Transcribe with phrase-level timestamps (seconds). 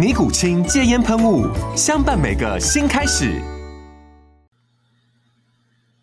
[0.00, 1.44] 尼古清戒烟喷雾，
[1.76, 3.38] 相伴每个新开始。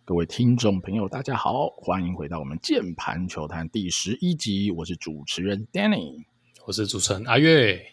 [0.05, 4.69] 各位听众朋友，大家好，欢迎回到我们键盘球坛第十一集。
[4.69, 6.23] 我是主持人 Danny，
[6.67, 7.83] 我是主持人阿月。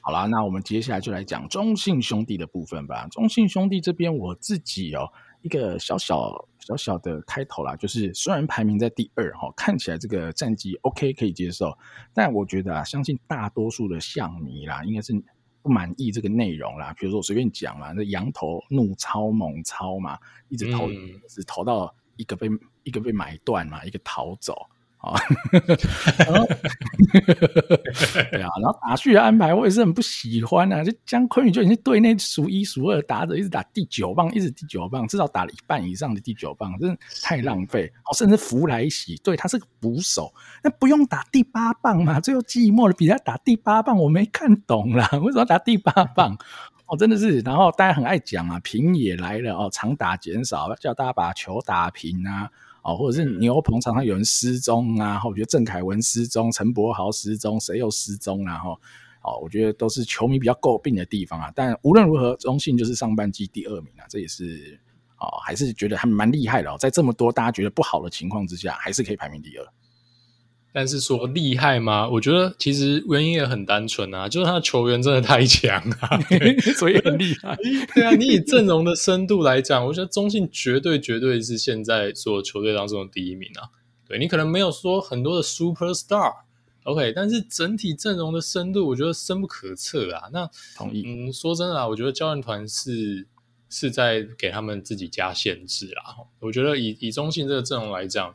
[0.00, 3.06] 好啦，那我们接下来就来讲中信兄弟的部分吧。
[3.06, 5.08] 中信兄弟这边，我自己哦。
[5.42, 11.76] 一个小小小小的开头啦，就是虽然排名在第二哈，看起来这个战绩 OK 可以接受，
[12.14, 15.12] 但我觉得啊，相信大多数的象迷啦，应该是
[15.62, 16.94] 不满意这个内容啦。
[16.94, 22.48] 比如说我随便讲啦，那羊头怒超猛超嘛，一直投，嗯、只投到一个被
[22.82, 24.56] 一个被买断嘛，一个逃走。
[25.04, 25.20] 啊，
[28.30, 30.82] 对啊，然后打序的安排我也是很不喜欢啊。
[30.82, 37.92] 就江坤宇就已经队内数一数二打者，一直打第九棒，一直第九棒，至少打了一半以上的第九棒，真的太浪费。
[38.06, 40.32] 哦，甚至福来喜，对，他是个捕手，
[40.62, 42.18] 那不用打第八棒嘛？
[42.20, 46.36] 最后寂寞的比赛打第八棒，我没看懂啦，为什么要打第八棒？
[46.86, 47.40] 哦，真的是。
[47.40, 52.50] 然后大家很爱讲啊，平也来了哦，长打减少，叫大家把球打平啊。
[52.84, 58.58] 哦，或者是牛棚常常有人失踪啊，我觉得郑凯文失踪，陈柏豪失踪，谁又失踪啊？
[58.58, 58.68] 哈，
[59.22, 61.50] 哦，我觉得都是球迷比较诟病的地方啊。
[61.54, 64.78] 但无论如何，中信就是上半季第二名啊，这也是
[65.18, 66.76] 哦，还是觉得还蛮厉害的哦。
[66.78, 69.66] 在这么多大家觉得不好的情况之下，还是可以排名第二。
[70.76, 72.08] 但是说厉害吗？
[72.08, 76.18] 我觉得其实原因也很单纯啊，就是他的球员真的太强啊，
[76.76, 77.56] 所以很厉害。
[77.94, 83.70] 对啊，你以阵容的深度来讲，我觉得中信绝对绝对是现在所有球队当中的第一名啊。
[84.08, 90.28] 对，你可能没有说很多的 super star，OK，但是整体阵容的深度，我觉得深不可测啊。
[90.32, 91.04] 那同意。
[91.06, 93.28] 嗯，说真的啊，我觉得教练团是
[93.70, 96.26] 是在给他们自己加限制啊。
[96.40, 98.34] 我觉得以以中信这个阵容来讲。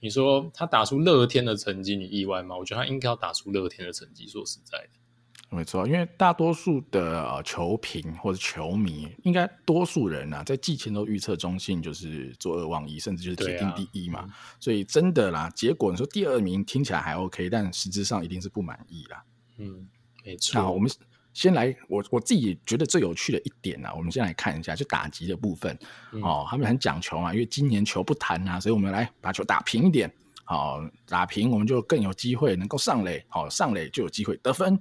[0.00, 2.56] 你说他打出乐天的成绩，你意外吗？
[2.56, 4.26] 我觉得他应该要打出乐天的成绩。
[4.26, 14.20] 说实在的，没错，因为大多数的、呃、球评或者球迷，应该多数人啊，在季前都预测中信就是做二望一，甚至就是铁定第一嘛。
[14.20, 14.28] 啊、
[14.58, 19.24] 所以真的啦，结果你说第二名听起来还 OK，但实质上一定是不满意啦。
[19.58, 19.88] 嗯，
[20.24, 20.60] 没错。
[20.60, 20.90] 那我们。
[21.32, 25.78] 先来，我我自己觉得最有趣的一点啊，我们先来看一下，就打击的部分、
[26.12, 30.12] 嗯、哦，他们很讲求啊，因为今年球不弹啊，所以我们来把球打平一点，
[30.44, 34.78] 好、哦，打平我们就更有机会能够上垒，好、哦，上垒就有机会得分。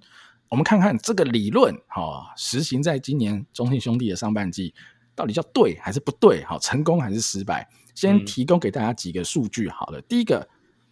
[0.49, 4.73] 我们看看这个理论，好、哦，实行在今年中信兄弟的上半季，
[5.13, 6.43] 到底叫对还是不对？
[6.45, 7.69] 好、哦，成功还是失败？
[7.93, 10.49] 先提供给大家几个数据，好了，嗯、第一个，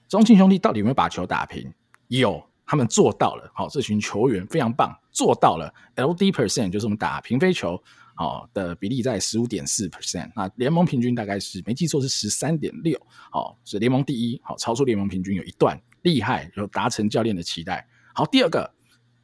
[0.07, 1.73] 中信兄弟到底有没有把球打平？
[2.09, 2.47] 有。
[2.67, 5.73] 他们做到了，好，这群球员非常棒，做到了。
[5.95, 7.81] LD percent 就是我们打平飞球，
[8.13, 12.99] 好的比例在十五点四 percent，那联盟平均大概是没记错是十三点六，
[13.31, 17.87] 好，是联盟第一，好，超出联盟平均有一段，厉害，有达成教练的期待。
[18.13, 18.69] 好，第二个，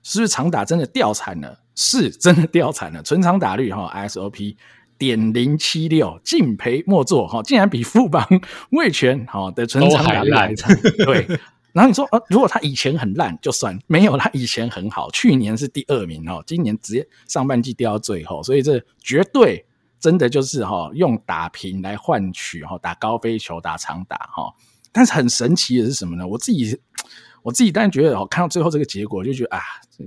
[0.04, 1.60] 是不是长打真的掉惨了？
[1.76, 4.56] 是真的掉惨了，纯长打率哈，ISOP
[4.98, 8.26] 点零七六，敬陪莫做，哈，竟然比富邦
[8.72, 11.28] 味全好的纯长打率还惨，对。
[11.74, 19.66] 然后你说，呃，如果他以前很烂就算，没有他以前很好，去年是第二名哦，今年直接上半季掉到最后，所以这绝对
[20.00, 24.54] 真的就是哈，用打平来换取哈，打高飞球、打长打哈。
[24.92, 26.28] 但是很神奇的是什么呢？
[26.28, 26.80] 我自己
[27.42, 29.60] 我自己当然觉得，哦，看到最后这个结果，就觉得啊，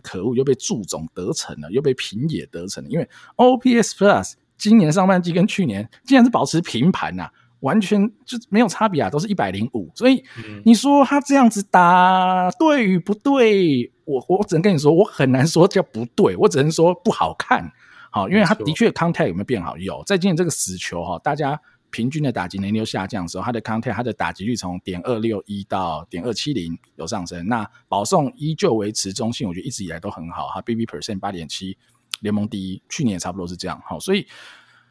[0.03, 7.29] 可恶，又被祝总得逞了，又被平野得逞了，因为 OPS Plus 今年上半季跟去年竟然是保持平盘呐，
[7.61, 10.23] 完全就没有差别啊，都是一百零五，所以
[10.65, 13.91] 你说他这样子打对与不对？
[14.05, 17.73] 我我只能跟你说，我很难说叫不对，我只能说不好看。
[18.11, 19.77] 好，因为他的确 contact 有没有变好？
[19.79, 21.61] 有，在今年这个死球哈，大家
[21.91, 27.47] 平均的打击能力下降的时候，他的 contact 他的打击率从点二六一到点二七零有上升。
[27.49, 31.77] 那保送依旧维持中性，我觉得一直以来都很好哈，BB percent 八点七，
[32.21, 33.81] 联盟第一，去年也差不多是这样。
[33.85, 34.27] 好，所以。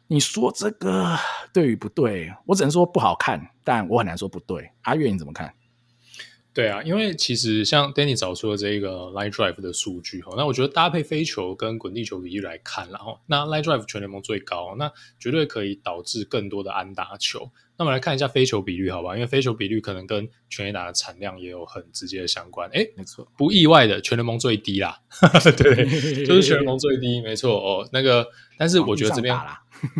[0.08, 1.16] 你说这个
[1.52, 2.32] 对与不对？
[2.46, 4.70] 我只能说不好看，但我很难说不对。
[4.82, 5.52] 阿月你怎么看？
[6.56, 17.50] 对啊，因为其实像 Danny 找出的这个 Line Drive 的数据哈，那我觉得搭配飞球跟滚地球比例来看，然后那 Line Drive 全联盟最高，那绝对可以导致更多的安打球。
[17.76, 19.14] 那我们来看一下飞球比率，好吧？
[19.14, 22.70] 因为飞球比率可能跟全垒打的产量也有很直接的相关。
[22.70, 24.98] 诶，没错，不意外的，全联盟最低啦。
[25.58, 25.84] 对，
[26.24, 27.86] 就是全联盟最低，没错哦。
[27.92, 28.26] 那个，
[28.56, 29.38] 但是我觉得这边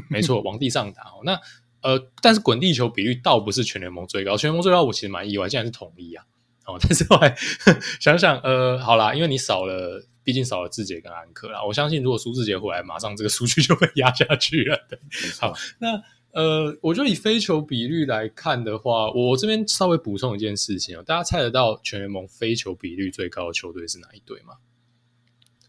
[0.08, 1.20] 没错，往地上打哦。
[1.22, 1.38] 那
[1.82, 6.24] 呃，但是滚地球比率倒不是全联盟最高，全联盟最高我其实蛮意外，竟然是统一啊。
[6.66, 7.34] 哦，但是后来
[8.00, 11.64] 想想，呃，好啦，因为你少了，毕竟少了志杰跟安克啦。
[11.64, 14.76] 我相信，如果苏志杰回来，马上这个数据就被压下去了。
[14.88, 14.98] 对，
[15.40, 16.02] 好，那
[16.32, 24.54] 呃，我觉得以非球比率来看的话，我这边稍微补充一件事情哦，大家猜得到全联盟非球比率最高的球队是哪一队吗？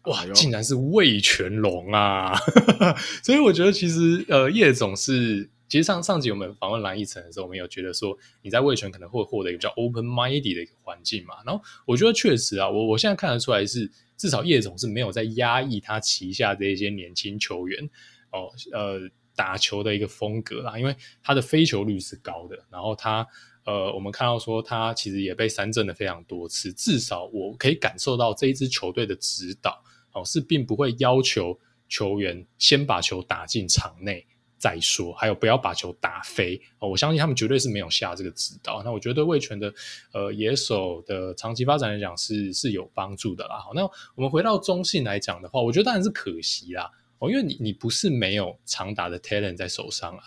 [0.04, 2.36] 哇，竟然是魏全龙啊！
[3.22, 5.50] 所以我觉得其实呃，叶总是。
[5.68, 11.34] 其实上上集我们访问蓝翊诚的时候，我们有觉得说你在味全可能会获得一个比较 open minded 的一个环境嘛。
[11.44, 17.88] 然后我觉得确实啊，我我现在看得出来是至少叶总是没有在压抑他旗下这一些年轻球员
[18.32, 19.00] 哦呃
[19.36, 23.26] 打球的一个风格啦，因为他的飞球率是高的，然后他
[23.64, 34.26] 呃我们看到说他其实也被三振了非常多次，至少我可以感受到这一支球队的指导哦是并不会要求球员先把球打进场内。
[34.58, 36.88] 再说，还有不要把球打飞哦！
[36.88, 38.82] 我相信他们绝对是没有下这个指导。
[38.82, 39.72] 那我觉得魏全的
[40.12, 43.58] 呃野手的长期发展来讲是是有帮助的啦。
[43.58, 43.84] 好，那
[44.16, 46.90] 我们回到中信来讲的话，我觉得当然是可惜啦
[47.20, 50.24] 哦，因为你你不是没有长打的 talent 在手上啊，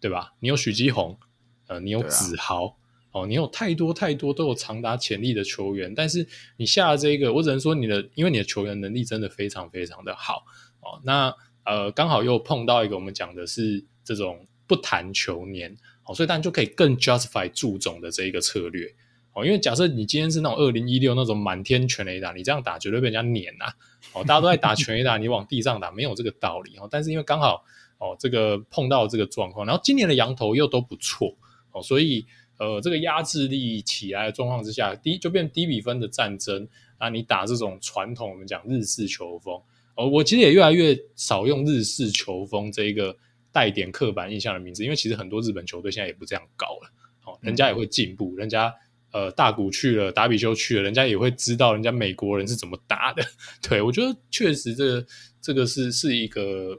[0.00, 0.32] 对吧？
[0.40, 1.16] 你有许基宏，
[1.68, 6.26] 呃，你有子豪，啊、哦，你有太多太多都有长打潜力的球员，但是
[6.56, 10.44] 你下了这个，我只能说你的，因为你的球员能力真的非常非常的好
[10.80, 11.32] 哦，那。
[11.68, 18.86] 呃，刚好又碰到一个我们讲的是这种不谈球年，好，所以当然就可以更 justify 祝总的这一个策略，
[19.34, 23.66] 哦，因为假设你今天是那种二零一六那种满天全雷打，你这样打绝对被人家碾呐，
[24.14, 27.62] 哦，大家都在打全雷打，你往地上打没有这个道理哦，但是因为刚好
[27.98, 31.36] 哦这个碰到这个状况，然后今年的羊头又都不错
[31.72, 32.24] 哦，所以
[32.56, 36.66] 呃这个压制力起来的状况之下，低就变低比分的战争
[36.96, 39.60] 啊，你打这种传统我们讲日式球风。
[39.98, 43.14] 哦，我其实也越来越少用日式球风这一个
[43.50, 46.92] 带点刻板印象的名字，因为其实很多日本球队现在也不这样搞了。
[47.24, 48.72] 哦，人家也会进步，人家
[49.10, 53.24] 呃大谷去了，达比修去了，人家也会知道人家美国人是怎么打的。
[53.68, 55.06] 对，我觉得确实这个
[55.42, 56.78] 这个是是一个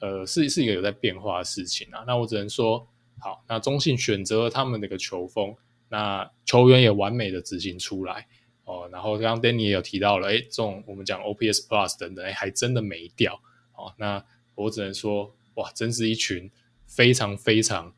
[0.00, 2.04] 呃是是一个有在变化的事情啊。
[2.06, 2.86] 那我只能说，
[3.18, 5.52] 好，那中信选择了他们那个球风，
[5.88, 8.28] 那球员也完美的执行出来。
[8.64, 13.40] 哦，然后刚刚 Danny 也有提到了，诶，这种我们讲 OPS Plus 等等，诶，还真的没掉。
[13.76, 14.24] 哦，那
[14.54, 16.50] 我只能说，哇，真是一群
[16.86, 17.92] 非常非常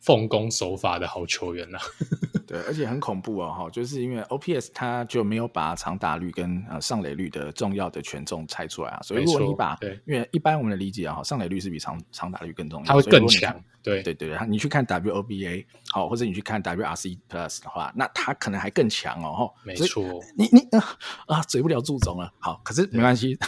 [0.00, 1.84] 奉公守法的好球员呐、啊。
[2.52, 13.58] 对，而且很恐怖哦，哈，就是因为 OPS 它就没有把长打率跟呃上垒率的重要的权重拆出来啊，所以如果你把，对，因为一般我们的理解啊，哈，上垒率是比长长打率更重要，它会更强。
[13.82, 20.04] 对对对对，你去看 WOBA 好，或者你去看 WRC Plus 的话，那它可能还更强哦，哈，没错。
[20.36, 20.84] 你你啊
[21.26, 23.38] 啊，嘴不了祝总了，好，可是没关系。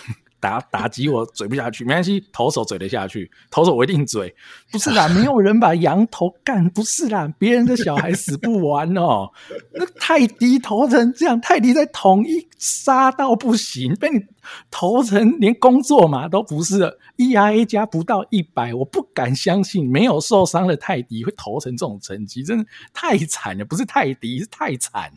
[0.44, 4.34] 打打击我嘴不下去，没关系，投手嘴得下去，投手我一定嘴。
[4.70, 9.30] 不是啦， 没有人把羊投干，不是啦，别人的小孩死不完哦。
[9.72, 14.20] 那泰迪投成这样，泰迪在统一杀到不行，被你
[14.70, 23.64] 投成连工作嘛都不是了，ERA 加不到一百，我不敢相信没有受伤的泰迪会投成这种成绩，真的太惨了。
[23.64, 25.10] 不是泰迪，是太惨，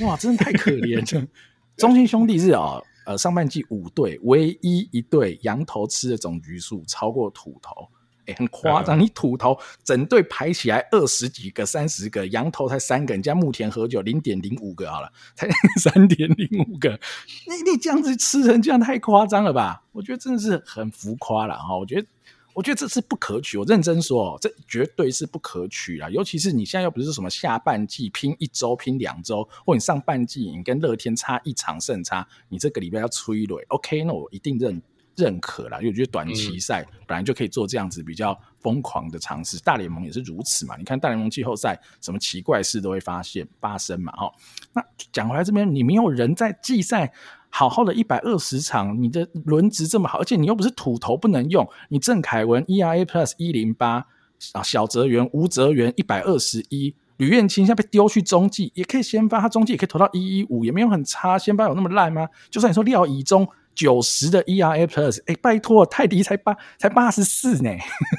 [0.00, 1.26] 哇，真的太可怜了。
[1.78, 2.84] 中信兄弟是哦。
[3.04, 7.88] 呃，上半季五队唯一一队羊头吃的总局数超过土头，
[8.26, 8.98] 哎，很夸张。
[8.98, 15.48] 你土头整队排起来二十几个、三十个，羊头才三个，人家牧田和久零点零五个好了，才
[15.80, 16.98] 三点零五个。
[17.46, 19.84] 你你这样子吃成这样太夸张了吧？
[19.92, 21.76] 我觉得真的是很浮夸了哈。
[21.76, 22.06] 我觉得。
[22.54, 26.08] 我觉得这是不可取，我认真说，这绝对是不可取啦。
[26.08, 34.80] 尤其是你现在又不是什么下半季拼一周、拼两周，或你上半季你跟乐天差一场胜差，你这个礼拜要催泪，OK，那我一定认
[35.16, 35.78] 认可啦。
[35.78, 40.76] 因为我觉得短期赛本来就可以做这样子比较疯狂的尝试，大联盟也是如此嘛。
[40.76, 44.12] 你看大联盟季后赛，什么奇怪事都会发现发生嘛。
[44.12, 44.32] 哈，
[44.72, 47.12] 那讲回来这边，你没有人在季赛。
[47.56, 54.04] 好好的一百二十场，你的轮值这么好，而且你又不是土头不能用，你郑凯文 ERA Plus 一零八
[54.54, 62.26] 啊，小泽源吴泽源一百二十一，吕彦青现在被丢去中继，也可以先发，他中继也可以投到一一五，也没有很差，先发有那么烂吗？
[62.50, 67.70] 就算你说廖以中九十的 ERA Plus，哎，拜托，泰迪才八才八十四呢，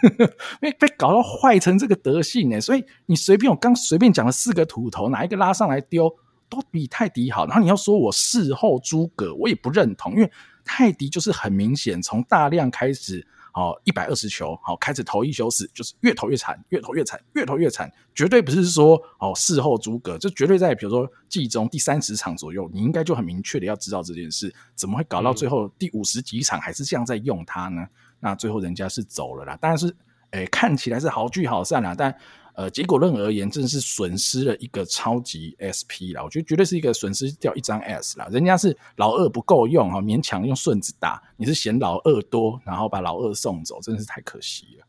[0.62, 6.10] 被被搞到坏成这个德性呢，所以你随便我刚随便讲了四个土头，哪一个拉上来丢
[6.50, 7.46] 都比泰迪好。
[7.46, 10.32] 然后你要说我事后诸葛，我也不认同，因为
[10.64, 13.26] 泰迪就是很明显从大量开始。
[13.58, 27.88] 好，一百二十球，好，开始投一休四，就是越投越惨，越投越惨，越投越惨，绝对不是说哦事后诸葛，这绝对在比如说季中第三十场左右，你应该就很明确的要知道这件事，怎么会搞到最后第五十几场还是这样在用它呢？
[28.20, 29.96] 那最后人家是走了啦，当然是，
[30.32, 32.14] 诶，看起来是好聚好散啦，但。
[32.58, 36.24] 呃，结果论而言，真的是损失了一个超级 SP 啦。
[36.24, 38.30] 我觉得绝对是一个损失掉一张 S 啦。
[38.32, 44.88] 人家是老二不够用哈，勉强用顺子打，你是嫌老二多，然后把老二送走，真的是太可惜了。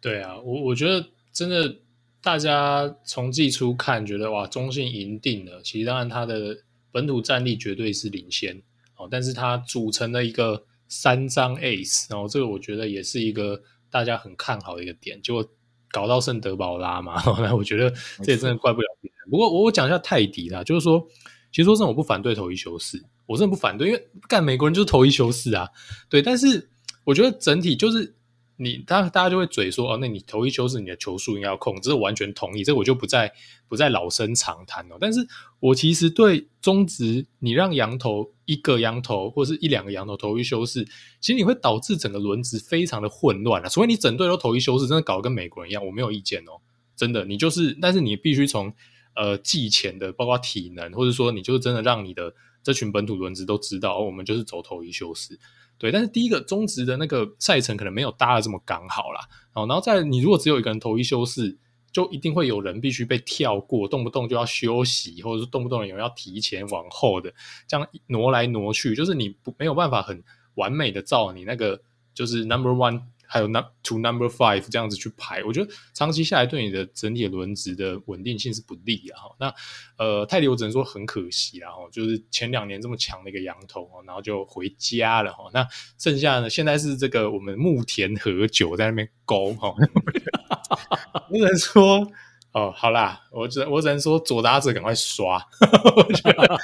[0.00, 1.76] 对啊，我我觉得真的，
[2.20, 5.62] 大家从季初看，觉得哇，中信赢定了。
[5.62, 8.60] 其实当然他的本土战力绝对是领先
[8.96, 15.48] 哦，但是他组成了一个三张 Ace，然后这个我觉得也是一个大家很看好的一个点，结果。
[15.94, 17.88] 搞到圣德保拉嘛， 那我觉得
[18.24, 19.30] 这也真的怪不了别人。
[19.30, 21.06] 不过我我讲一下泰迪啦，就是说，
[21.52, 25.68] 其实说真的，我不反对投一休四，我真的不反对，因为干美国人就是投一休四啊，
[26.10, 26.20] 对。
[26.20, 26.68] 但是
[27.04, 28.16] 我觉得整体就是。
[28.56, 33.32] 你大大家就会嘴说哦，那你投一休四，你的球数应该要控，这是完全同意，这我就不再
[33.68, 34.96] 不再老生常谈了。
[35.00, 35.26] 但是
[35.58, 40.84] 我其实对中职，你让羊头一个羊头或是一两个羊头投一休四，
[41.20, 43.68] 其实你会导致整个轮值非常的混乱啊。
[43.68, 46.60] 除非你整队都投一休四，真的搞得跟美国人一样，我没有意见哦，
[46.94, 48.72] 真的，你就是，但是你必须从
[49.16, 52.32] 呃季前的，包括体能，或者说你就是真的让你的
[52.62, 55.36] 这群本土轮值都知道，哦，我们就是走投一休四。
[55.84, 59.20] 对，但是第一个中职的那个赛程可能没有搭的这么刚好啦，
[59.52, 61.58] 然后在你如果只有一个人头一休四，
[61.92, 67.30] 就一定会有人必须被跳过，动不动就要休息，或者是动不动有人要提前往后的，
[67.68, 70.24] 这样挪来挪去，就是你不没有办法很
[70.54, 71.78] 完美的照你那个
[72.14, 73.02] 就是 number one。
[73.34, 79.22] 还有 number to number five 这样子去排，我觉得长期下来对你的整体的轮值的稳定性是不利啊。
[79.40, 79.52] 那
[79.98, 85.50] 呃，泰迪我只能说很可惜啊，就是前两年这么强的一个羊头，然后就回家了哈。
[85.52, 85.66] 那
[85.98, 89.74] 剩下呢，现在是这个我们牧田和久在那边勾哈，
[91.28, 92.08] 不能说。
[92.54, 95.44] 哦，好啦，我只我只能说左打者赶快刷，
[95.96, 96.58] 我觉得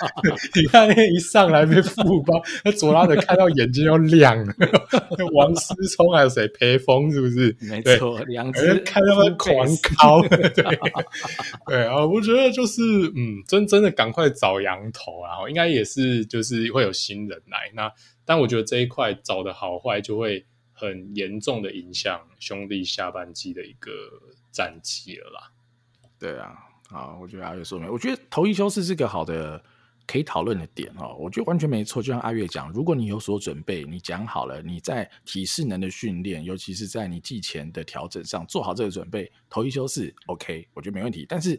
[0.54, 4.54] 你看那一上来被富包， 那左打者看到眼睛要亮了，
[5.34, 7.56] 王思聪还有谁裴峰是不是？
[7.62, 10.48] 没错，两只看到他狂敲，对
[11.66, 12.80] 对啊，我觉得就是
[13.16, 17.90] 嗯，真真的赶快找羊头，然后应该也是就是会有新人来，那
[18.24, 23.90] 但我觉得这一块找的好坏就会很严重的影响兄弟下半季的一个
[24.52, 25.50] 战绩了啦。
[26.20, 26.54] 对啊，
[26.90, 29.60] 好，我觉得阿月说没，我觉得投一休四是个好的
[30.06, 31.16] 可以讨论的点哦。
[31.18, 41.24] 我觉得完全没错，就像阿月讲，如果你有所准备，你讲好了，你在体适能的训练，尤其是在你季前的调整上做好这个准备，投一休四，OK，我觉得没问题。
[41.26, 41.58] 但是，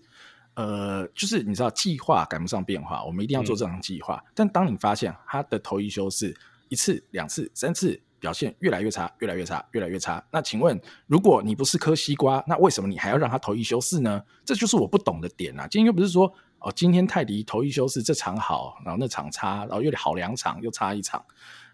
[0.53, 4.23] 呃，就是你知道计划赶不上变化，我们一定要做这样计划。
[4.27, 6.31] 嗯、但当你发现他的投一休四
[6.69, 7.99] 一次、两次、三次。
[8.21, 10.23] 表现越来越差，越来越差，越来越差。
[10.31, 14.21] 那请问，如果你不是颗西瓜，那为什么你还要让他投一休四呢？
[14.45, 15.67] 这就是我不懂的点啊！
[15.67, 21.25] 今天又不是说哦，今天泰迪投一休四，这场好，然后那场差，然后又好两场又差一场，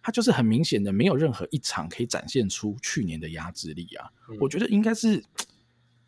[0.02, 4.10] 他就是很明显的没有任何一场可以展现出去年的压制力啊！
[4.30, 5.22] 嗯、我觉得应该是，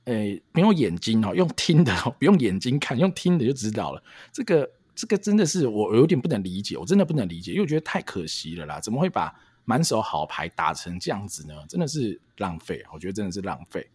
[0.05, 4.01] 诶，没有眼睛哦，用听的，不用眼睛看，用听的就知道了。
[4.31, 8.79] 这个这个真的是我有点不能理解，我真的不能理解，因为我觉得太可惜了啦！
[8.79, 9.33] 怎么会把
[9.69, 12.83] 满手好牌打成这样子呢，真的是浪费。
[12.91, 13.87] 我觉得真的是浪费。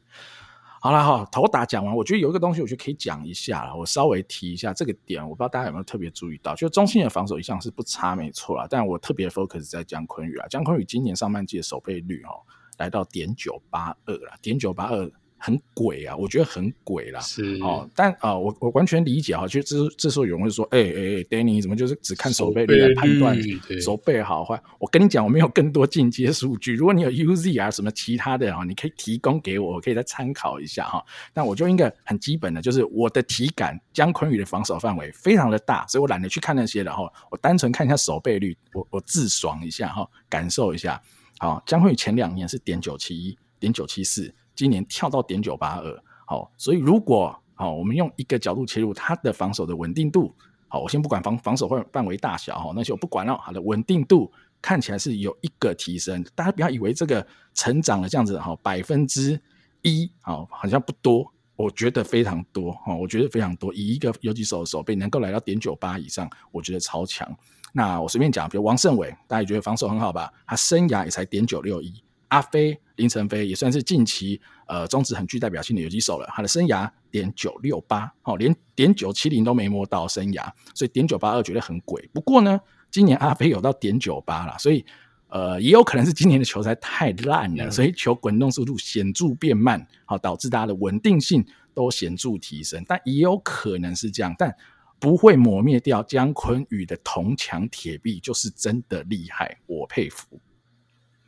[0.81, 3.75] 好了哈，头打讲完，我觉得有一个东西，我觉得可以讲一下了。
[3.75, 8.69] 我稍微提一下这个点，我不知道大家有没有特别注意到，就中信的防守一向是不差，没错啦。
[8.71, 12.39] 但我特别 focus 在姜坤宇啊，江坤宇今年上半季的守备率哦，
[12.79, 15.11] 来到点九八二了，点九八二。
[15.45, 17.21] 很鬼啊，我觉得很鬼啦。
[17.21, 19.47] 是哦，但啊、呃，我我完全理解哈。
[19.47, 23.39] 其实这这时候有人会说，哎哎哎，Danny 怎么就是只看守备率来判断
[23.79, 24.59] 守备好坏？
[24.79, 26.75] 我跟你讲，我没有更多进阶数据。
[26.75, 31.05] 如果你有 UZ 啊什么其他的啊，你可以提供给我，我可以再参考一下哈。
[31.35, 37.03] 但我就应该很基本的，就是我的体感，姜昆宇的防守范围非常的大，所以我懒得去看那些了哈。
[37.31, 40.99] 我单纯看一下守备率，我我自爽一下哈，感受一下。
[41.39, 44.35] 好，江坤宇前两年是点九七一，点九七四。
[44.55, 50.35] 今年跳到点九八二，好，所以如果好，我们用一个角度切入，它的防守的稳定度，
[50.69, 59.41] 好，我先不管防防守范范围大小哈，那些我不管了，好的稳定度看起来是有一个提升，大家不要以为这个成长了这样子哈，百分之
[59.83, 67.29] 一，好，好像不多，我觉得非常多哈，我觉得非常多，以一个游击手的手背能够来到点九八以上，我觉得超强。
[67.73, 70.33] 那我随便讲，比如王胜伟，大家觉得防守很好吧？
[70.47, 71.93] 他生涯也才点九六一。
[72.35, 82.11] 阿飞林晨飞也算是近期呃中职很具代表性的游击手了，他的生涯点九六八，哦，连点九七零都没摸到生涯，所以点九八二绝对很鬼。
[82.13, 82.61] 不过呢，
[82.91, 84.85] 今年阿飞有到点九八了，所以
[85.29, 92.85] 呃也有可能是今年的球赛太烂了，所以球滚动速度显著变慢，好导致大家的稳定性都显著提升。
[92.89, 94.53] 但也有可能是这样，但
[94.99, 100.41] 不会磨灭掉姜坤宇的铜墙铁壁，就是真的厉害，我佩服。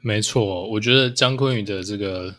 [0.06, 2.32] 没错，我觉得江坤宇的这个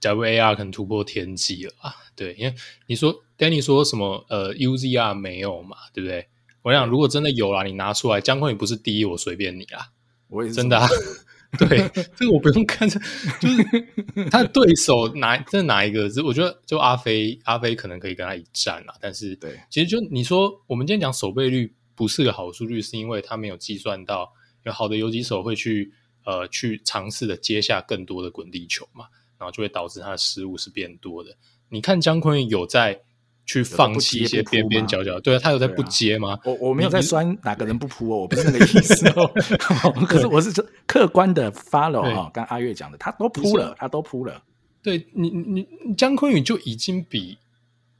[0.00, 1.94] WAR 可能突破天际了啊！
[2.16, 2.54] 对，因为
[2.86, 6.26] 你说 Danny 说什么呃 UZR 没有嘛，对不对？
[6.62, 9.90] 我想如果真的有啦，你拿出来，姜坤宇不是第一，我随便你啦。
[10.28, 10.88] 我也是真的啊，
[11.60, 13.62] 对，这个我不用看，就是
[14.32, 16.10] 他的对手哪这哪一个？
[16.24, 18.94] 我觉得就阿飞，阿飞可能可以跟他一战啊。
[18.98, 24.32] 但是对，其实就你说我们今天讲守备率不是个好数据，是因为他没有计算到
[24.62, 25.92] 有好的游击手会去。
[26.24, 29.06] 呃，去尝试的接下更多的滚地球嘛，
[29.38, 31.30] 然后就会导致他的失误是变多的。
[31.68, 32.98] 你看江坤宇有在
[33.46, 36.38] 去放弃一些边边角角，对啊，他有在不接吗？
[36.44, 39.30] 我我没有在酸哪个人不扑哦，我不是那个 意思哦。
[40.08, 40.50] 可是我是
[40.86, 44.42] 客观的 follow 哈，刚阿月讲的，他都扑了，他都扑了。
[44.82, 45.66] 对你，你
[45.96, 47.38] 姜昆宇就已经比。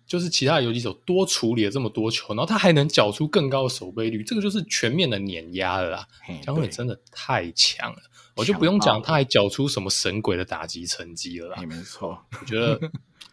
[0.06, 6.06] 就是其他的游击手多处理了这么多球，然后他还能缴出更高的守备率，这个就是全面的碾压了啦。
[6.42, 7.98] 江坤宇真的太强了，
[8.36, 11.62] 我就不用讲，他还缴出什么神鬼的打击成绩了啦。
[11.62, 12.78] 没错，我觉得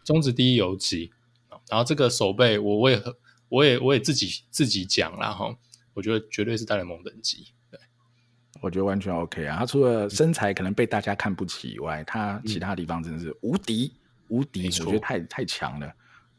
[0.02, 1.12] 中职第一游击，
[1.68, 3.02] 然后这个守备，我我也
[3.50, 5.54] 我也我也自己自己讲了哈，
[5.92, 7.48] 我觉得绝对是大联盟等级。
[7.70, 7.78] 对，
[8.62, 9.58] 我觉得完全 OK 啊。
[9.58, 13.92] 他除了身材可能被大家看不起以外，他其他地方真的是无敌
[14.28, 15.92] 无敌，我觉得太太强了。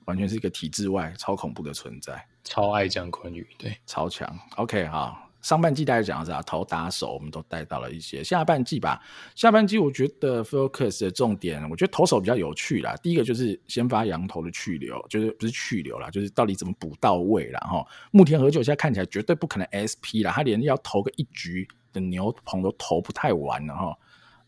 [0.06, 4.28] 完全是一个体制外超恐怖的存在，超爱江坤宇，对，超强。
[4.58, 8.24] OK，好，上半季大家讲的是啊，投打手我们都带到了一些。
[8.24, 9.02] 下半季吧，
[9.36, 12.96] 下半季我觉得 focus 的重点，我觉得投手比较有趣啦。
[13.04, 17.60] 第一个就是先发羊头的去留，就是不是去留啦，就是到底怎么补到位啦。
[17.62, 17.86] 哈。
[18.12, 23.98] 牧田和久现在看起来绝对不可能 SP 啦，他连要投个一局的牛棚都投不太完了哈。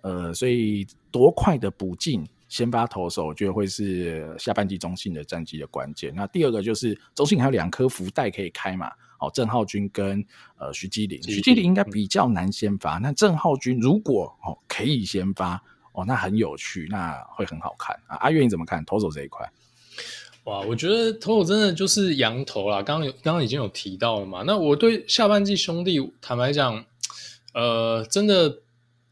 [0.01, 2.25] 呃，所以多快的补进。
[2.47, 6.13] 先发投手，我觉得会是下半季中信的战绩的关键。
[6.15, 8.91] 那第二个就是中信还有两颗福袋可以开嘛？
[9.19, 10.23] 哦，郑浩君跟
[10.57, 12.97] 呃徐基林，徐基林应该比较难先发。
[12.97, 15.61] 那郑浩君如果哦可以先发
[15.93, 18.17] 哦，那很有趣，那会很好看啊。
[18.17, 19.49] 阿月你怎么看投手这一块？
[20.43, 22.83] 哇，我觉得投手真的就是羊头啦。
[22.83, 24.43] 刚刚有刚刚已经有提到了嘛。
[24.45, 26.85] 那我对下半季兄弟坦白讲，
[27.53, 28.59] 呃，真的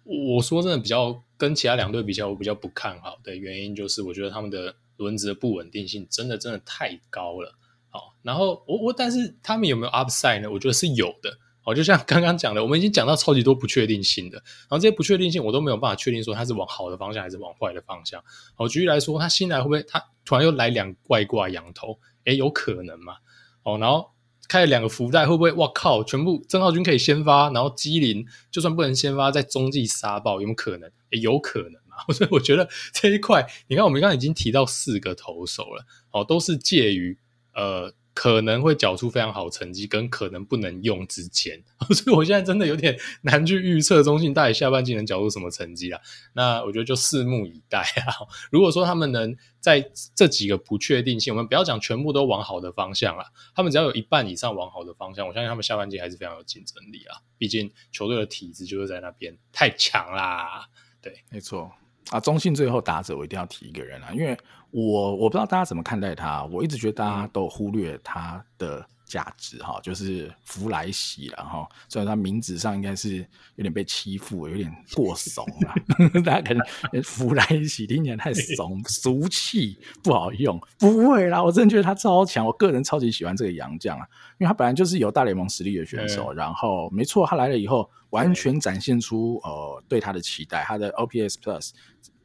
[0.03, 1.21] 我说真的比较。
[1.35, 7.53] 跟其他两队比较，我比较不看好的原因就是，我觉得他们的轮子的不稳定性真的真的太高了。
[7.89, 10.49] 好，然后我我但是他们有没有 upside 呢？
[10.49, 11.37] 我觉得是有的。
[11.61, 18.23] 好，就像刚刚讲的，我们已经讲到超级多不确定性的，然后这些不确定性我都没有办法确定说它是往好的方向还是往坏的方向。
[18.55, 21.99] 好，举例来说，他新来会不会他突然又来两外挂羊头？
[22.23, 23.17] 诶，有可能嘛？
[23.63, 24.11] 哦，然后。
[24.47, 25.51] 开了两个福袋，会不会？
[25.53, 26.03] 哇靠！
[26.03, 30.89] 全部郑浩君可以先发，然后基林就算不能先发，在中继杀爆，有没有可能？
[31.09, 32.13] 也有可能嘛。
[32.13, 37.17] 所 以我觉得这一块，你看我们刚刚已经提到四个投手了，哦，都是介于
[37.53, 37.93] 呃。
[38.13, 45.99] 可能会缴出非常好成绩，跟可能不能用之间， 所以我现在真的有点 难去预测中信到底下半季能缴出什么成绩啊。
[46.33, 48.13] 那我觉得就拭目以待啊。
[48.51, 57.17] 如果说他们能在这几个不确定性，我们不要讲全部都往好的方向啊，他们只要有一半以上往好的方向，我相信他们下半季还是非常有竞争力啊。
[57.37, 60.67] 毕竟球队的体质就是在那边太强啦。
[61.01, 61.71] 对，没错。
[62.11, 64.37] 啊，中信最后打者我一定要提一个人啊，因为
[64.71, 73.17] 我我不知道大家怎么看待他，我一直觉得大家都忽略他的价值哈，就是福来喜了哈，虽然他名字上应该是
[73.57, 75.75] 有点被欺负，有点过怂了，
[76.25, 84.07] 大家可能福来喜听起来太怂俗气不好用，不会啦，我真的觉得他超强，我个人超级喜欢这个洋将啊，
[84.39, 91.69] 因为他本来就是有大联盟实力的选手，然后没错，他来了以后完全展现出呃对他的期待，他的 OPS Plus。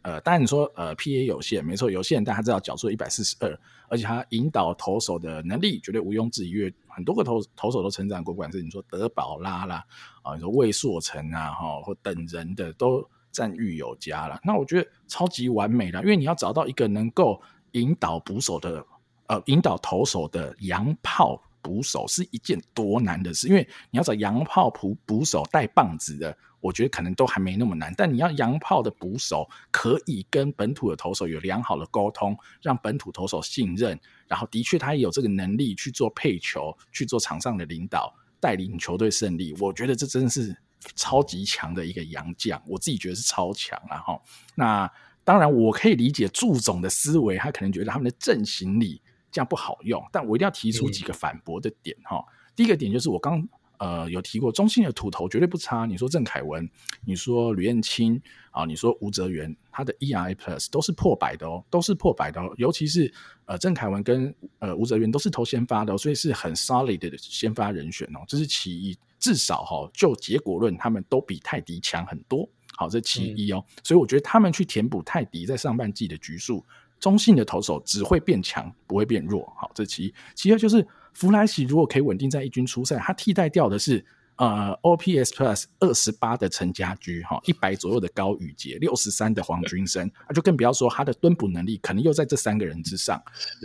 [0.08, 9.84] 呃，当然你说呃，PA 有限，没错有限，但他至少缴出一百四十二，而且他引导投手的能力绝对毋庸置疑，因为很多个投投手都成长过，不管是你说德保拉啦，
[10.22, 14.40] 啊，你说魏硕成啊，哈，或等人的都赞誉有加了。
[14.42, 17.38] 那我觉得超级完美的，因为你要找到一个能够
[17.72, 18.82] 引导捕手的，
[19.26, 26.34] 呃，引导投手的洋炮捕手是一件多难的事，因为你要找洋炮捕捕手带棒子的。
[26.60, 40.56] 我觉得可能都还没那么难，但你要洋炮的捕手可以跟本土的投手有良好的沟通，让本土投手信任，然后的确他也有这个能力去做配球，去做场上的领导，带领球队胜利，我觉得这真的是
[40.96, 44.20] 超级强的一个洋将，我自己觉得是超强了哈。
[44.56, 44.90] 那
[45.22, 49.00] 当然，我可以理解祝总的思维，他可能觉得他们的阵型里
[49.30, 52.16] 这样不好用，但我一定要提出几个反驳的点哈。
[52.16, 52.24] 嗯、
[52.56, 53.46] 第一个点就是我刚
[53.78, 55.86] 呃有提过，中信的土头绝对不差。
[55.86, 56.68] 你说郑凯文，
[57.04, 62.52] 你说吕彦青啊，你说吴哲元，他的 ERA Plus 都是破百的哦，都是破百的哦。
[62.56, 63.12] 尤其是
[63.44, 68.98] 呃郑凯文跟呃吴哲元都是投先发的哦，所以是很 solid 的先发人选哦，这是其一。
[69.20, 72.48] 至少哈，就结果论，他们都比泰迪强很多。
[72.76, 76.64] 好，这其一哦，嗯、所以我觉得他们去填补泰迪在上半季的局数，
[77.00, 79.52] 中性的投手只会变强，不会变弱。
[79.56, 80.14] 好，这其一。
[80.34, 84.04] 其二就是弗莱西如果可以稳定在一军出赛，他替代掉的是
[84.36, 93.22] 呃 OPS Plus 二十八的陈家驹，哈，一百左右的高宇杰，六十三的黄君生，那，就更不要说他的蹲捕能力，可能又在这三个人之上。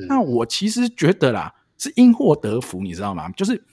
[0.08, 3.30] 那我其实觉得啦，是因祸得福，你知道吗？
[3.32, 3.64] 就是。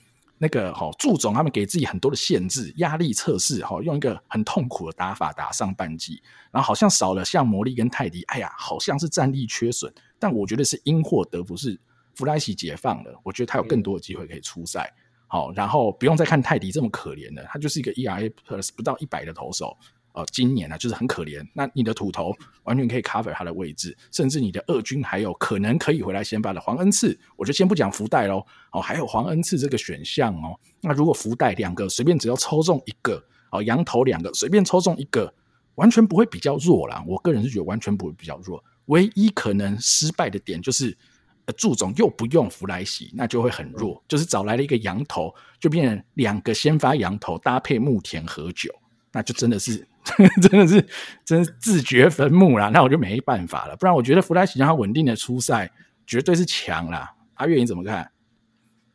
[0.42, 9.92] 那个哈，祝总他们给自己很多的限制、压力测试，哈，用一个很痛苦的打法打上半季，然后好像少了像魔力跟泰迪，哎呀，好像是战力缺损。
[10.18, 11.79] 但我觉得是因祸得福，是
[12.14, 14.90] 弗莱西解放了，我觉得他有更多的机会可以出赛。
[15.26, 19.76] 好，然后不用再看泰迪这么可怜了，他就是一个 ERA plus 不到一百的投手。
[20.12, 21.46] 呃，今年呢、啊、就是很可怜。
[21.52, 28.44] 那你的土头完全可以 cover 他的位置，甚至你的二军还有可能可以回来先发的黄恩赐，我就先不讲福袋喽。
[28.72, 30.58] 哦，还有黄恩赐这个选项哦。
[30.80, 35.32] 那如果福袋两个随便只要抽中一个，哦，羊头两个随便抽中一个，
[35.76, 37.04] 完全不会比较弱啦。
[37.06, 38.62] 我个人是觉得完全不会比较弱。
[38.86, 40.96] 唯一可能失败的点就是，
[41.44, 44.02] 呃，祝总又不用福来喜，那就会很弱。
[44.08, 48.74] 就是找来了一个羊头，就变成两个先发羊头搭配木田和酒，
[49.12, 49.86] 那就真的是。
[50.42, 50.86] 真的是，
[51.24, 52.70] 真是自掘坟墓啦！
[52.72, 53.76] 那我就没办法了。
[53.76, 55.70] 不然，我觉得弗莱奇让他稳定的出赛，
[56.06, 57.14] 绝对是强啦。
[57.34, 58.10] 阿月你怎么看？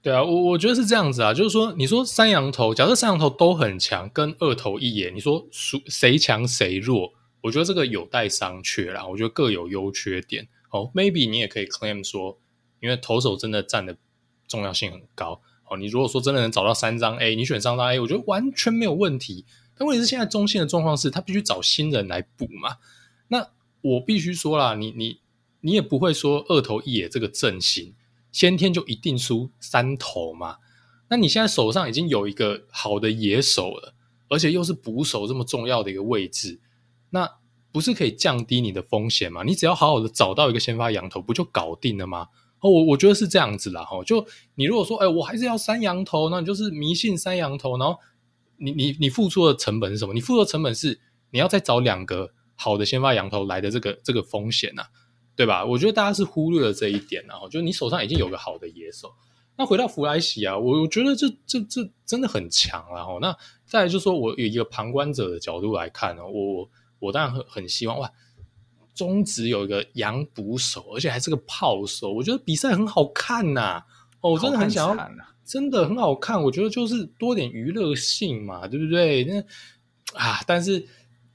[0.02, 7.14] 对啊，我我觉得是这样子啊，就是说，你说三羊头，假设三羊头都很强，跟二头一眼，你说谁谁强谁弱？
[7.42, 9.06] 我觉得这个有待商榷啦。
[9.06, 10.48] 我觉得各有优缺点。
[10.72, 12.38] 哦，maybe 你也可以 claim 说，
[12.80, 13.96] 因为投手真的占的
[14.48, 15.42] 重要性很高。
[15.70, 19.46] 哦，你如果说真的能找到三张 A，你选三张 A，我觉得完全没有问题。
[19.78, 22.78] 但问题是，现在中信的状况是他必须找新人来补嘛？
[23.28, 23.50] 那
[23.82, 25.20] 我必须说啦，你你
[25.60, 27.94] 你也不会说二头一野这个阵型
[28.32, 30.58] 先天就一定输三头嘛？
[31.10, 33.94] 那你现在手上已经有一个好的野手了，
[34.30, 36.60] 而且又是捕手这么重要的一个位置，
[37.10, 37.30] 那
[37.72, 39.44] 不是可以降低你的风险吗？
[39.44, 42.30] 你只要好好的找到一个先发羊头，不就搞定了吗？
[42.62, 43.84] 哦，我我觉得是这样子啦。
[43.84, 48.00] 哈，就你如果说，哎，我还是要三羊头，那你就是迷信三羊头，然后。
[48.58, 50.14] 你你你付出的成本是什么？
[50.14, 51.00] 你付出的成本是
[51.32, 54.88] 你要再找两个好的先发羊头来的这个这个风险呐、啊，
[55.36, 55.66] 对吧？
[55.66, 59.14] 我觉得大家是忽略了这一点，然后就是你手上已经有个好的野手。
[59.58, 68.12] 那回到弗莱西啊，我我觉得这这这真的很强，然后那再来就是说我以一个旁观者的角度来看呢，我我当然很很希望哇，
[68.94, 73.86] 中职有一个洋捕手，而且还是个炮手，我觉得比赛很好看呐、啊，
[74.22, 75.10] 哦，我真的很想要。
[75.46, 79.24] 真的很好看，我觉得就是多点娱乐性嘛，对不对？
[79.26, 79.40] 那
[80.20, 80.86] 啊，但是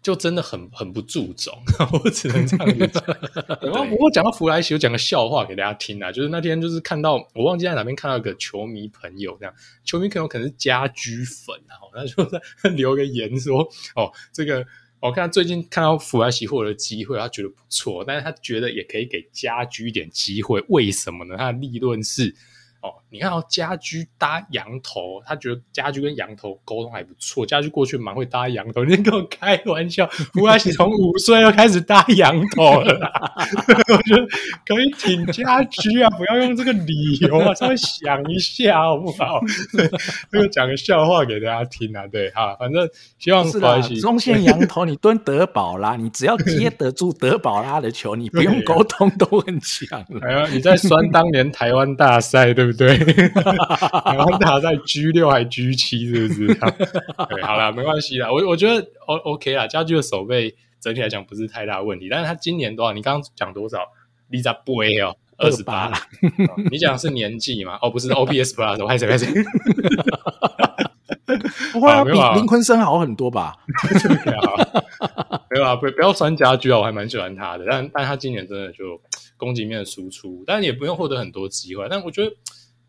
[0.03, 1.53] 就真的很很不注重，
[1.92, 3.05] 我只能这样子讲。
[3.62, 13.61] 然后不过讲到弗莱西，我讲个笑话给大家听啊，就是那天就是看到我忘记在哪边看到一个球迷朋友这样，球迷朋友可能是家居粉啊，他就在留个言说
[13.94, 14.66] ：“哦，这个
[15.01, 21.37] 我看他最近看到弗莱西获得机会，他觉得不错，但是他觉得也可以给家居一点机会，为什么呢？
[21.37, 22.35] 他的立论是。”
[22.82, 27.44] 哦，你看到家居搭羊头，他觉得家居跟羊头沟通还不错。
[27.44, 33.12] 家居过去蛮会搭羊头， 你跟我开玩笑，弗莱西从五岁就开始搭羊头了啦。
[33.36, 34.26] 我觉得
[34.64, 39.40] 可以挺家居啊，不要用这个理由啊，稍微想一下好不好？
[39.76, 39.86] 对，
[40.32, 42.06] 这个讲个笑话给大家听啊。
[42.06, 42.88] 对哈，反正
[43.18, 50.02] 希望弗莱西中线羊头，你蹲德保拉，你只要接得住德保拉的球，你不用沟通都很强。
[50.22, 52.69] 哎呀，你在酸当年台湾大赛，对不对？
[52.72, 52.96] 对，
[54.04, 56.46] 台湾打在 G 六还 G 七，是不是？
[57.28, 58.30] 对，好了，没关系啦。
[58.30, 62.09] 我我觉得 O OK 啦，家具的守备整体来讲不是太大问题。
[62.11, 62.92] 但是他今年多少？
[62.92, 63.78] 你刚刚讲多少？
[64.30, 65.16] 你咋不会哦？
[65.38, 65.96] 二十八了。
[66.70, 67.78] 你讲的是年纪吗？
[67.80, 69.26] 哦，不是 OPS Plus，我还是还是。
[71.72, 73.56] 不会啊，比林坤生好很多吧？
[75.50, 77.64] 没有啊，不不要酸家居啊，我还蛮喜欢他的。
[77.68, 79.00] 但但他今年真的就
[79.37, 81.87] 攻击面的输出，但也不用获得很多机会。
[81.88, 82.30] 但我觉得。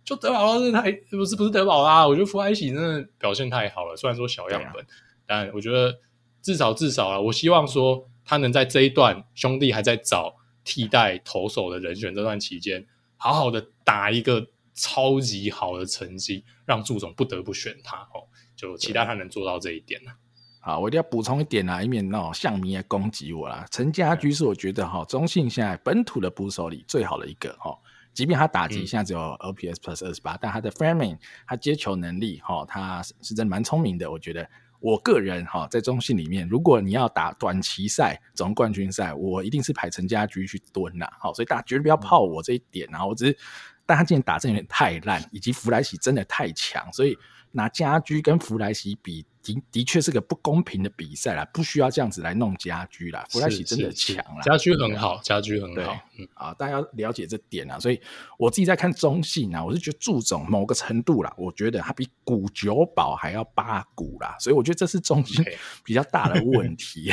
[0.03, 3.95] 就德保拉是太不是不是德保拉，我觉得弗莱西真的表现太好了。
[3.95, 4.87] 虽然说小样本，啊、
[5.25, 5.99] 但我觉得
[6.41, 12.85] 至少至少啊，我希望说他能在这一段兄弟还在找替代投手的人选这段期间，
[13.15, 18.25] 好好的打一个超级好的成绩，让祝总不得不选他哦。
[18.55, 20.11] 就期待他能做到这一点呢。
[20.59, 23.65] 好，我一定要补充一点啊，以免那种象迷来攻击我啦。
[23.71, 27.75] 陈家驹是我觉得哈，中信现在本土的捕手里最好的一个哈。
[28.13, 34.09] 即便他打击现在只有 OPS plus 二十八，但他的 framing，他接球能力哈，他是真的蛮聪明的。
[34.09, 34.47] 我觉得
[34.79, 41.07] 我个人哈，在中信里面，如果你要打短期赛、总冠军赛，我一定是排陈家驹去蹲呐。
[41.19, 43.05] 好，所以大家绝对不要泡我这一点啊。
[43.05, 43.37] 我只是，
[43.85, 47.17] 但他今天打阵有点太烂，以及弗莱西真的太强，所以。
[47.53, 53.25] 拿家驹跟弗莱西比，的的确是个不公平的比赛啦，不需要这样子来弄家居啦。
[53.29, 55.99] 弗莱西真的强啦，家居很好，家居很好。
[56.21, 57.79] 嗯啊，大家要了解这点啊。
[57.79, 57.99] 所以
[58.37, 65.43] 我自己在看中信啊，我是觉得祝总某个程度啦，我觉得他比古九保还要八股啦，所以我觉得这是中信
[65.83, 67.11] 比较大的问题。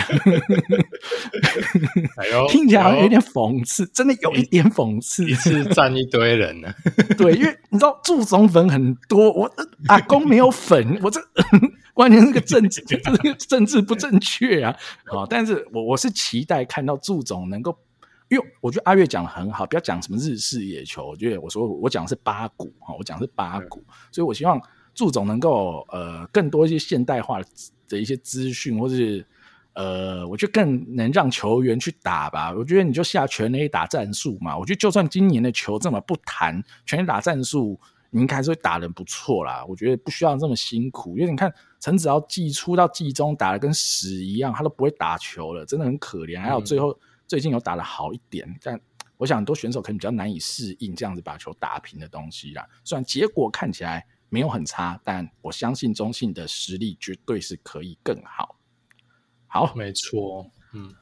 [2.16, 6.72] 哎呦， 听起来好像有点讽刺，真的有一点讽刺，一次站一堆人呢。
[7.16, 9.50] 对，因为你知道祝总粉很多，我
[9.88, 11.20] 阿公没有粉，我这。
[11.94, 14.70] 关键是个政治，这个政治不正确啊！
[15.06, 17.76] 啊，但是我我是期待看到祝总能够，
[18.28, 24.60] 因为我觉得阿月讲的很好，不要讲什么日式野球，我觉得我说我讲的是八股哈，我讲的是八股，所以我希望
[24.94, 27.40] 祝总能够呃更多一些现代化
[27.88, 29.26] 的一些资讯，或是
[29.72, 32.52] 呃，我觉得更能让球员去打吧。
[32.52, 37.80] 我觉得你就下全垒打战术嘛，我觉得就算今年的球这么不弹，全垒打战术。
[38.10, 46.40] 你应该是会打得不错啦，我觉得不需要这么辛苦，因为你看陈子豪季初到季中打得跟屎一样，他都不会打球了，真的很可怜。
[46.40, 46.96] 还有最后、嗯、
[47.28, 48.80] 最近有打得好一点，但
[49.18, 52.66] 我想很多选手可能比较难以适应这样子把球打平的东西啦。
[52.82, 58.56] 虽然结果看起来没有很差，但我相信中信的实力绝对是可以更好。
[59.46, 60.94] 好，没错，嗯。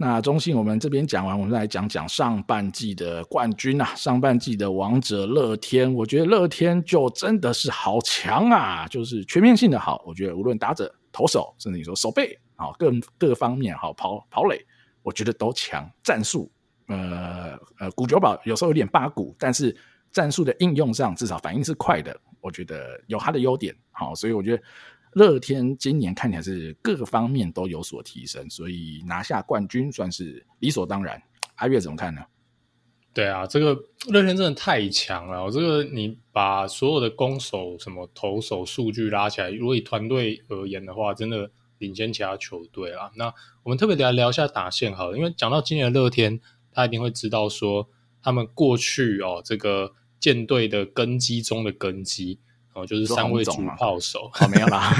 [0.00, 10.00] 那中信我们这边讲完，我们来讲讲上半季的冠军啊，上半季的王者乐天，我觉得乐天就真的是好强啊，就是全面性的好。
[10.06, 14.64] 我觉得无论打者、投手，甚至你说守备，好各各方面好跑跑垒，
[15.02, 15.90] 我觉得都强。
[16.02, 16.50] 战术，
[16.86, 19.76] 呃呃，古久保有时候有点八股，但是
[20.10, 23.74] 战术的应用上至少反应是快的，我觉得有他的优点。
[23.90, 24.62] 好，所以我觉得。
[25.14, 31.20] 乐天今年看起来是各个方面都有所提升，所以拿下冠军算是理所当然。
[31.54, 32.20] 阿月怎么看呢？
[33.14, 33.74] 对啊，这个
[34.10, 35.42] 乐天真的太强了。
[35.42, 43.10] 我这个你把所有的攻守、什么投手数据拉起来，如果以团队而言的话，真的领先其他球队啊。
[43.16, 46.40] 那我们特别来聊一下打线好了，因为讲到今年的乐天，
[46.72, 47.88] 他一定会知道说
[48.22, 52.38] 他们过去哦这个舰队的根基中的根基。
[52.74, 54.94] 哦，就是三位主炮手，没有啦。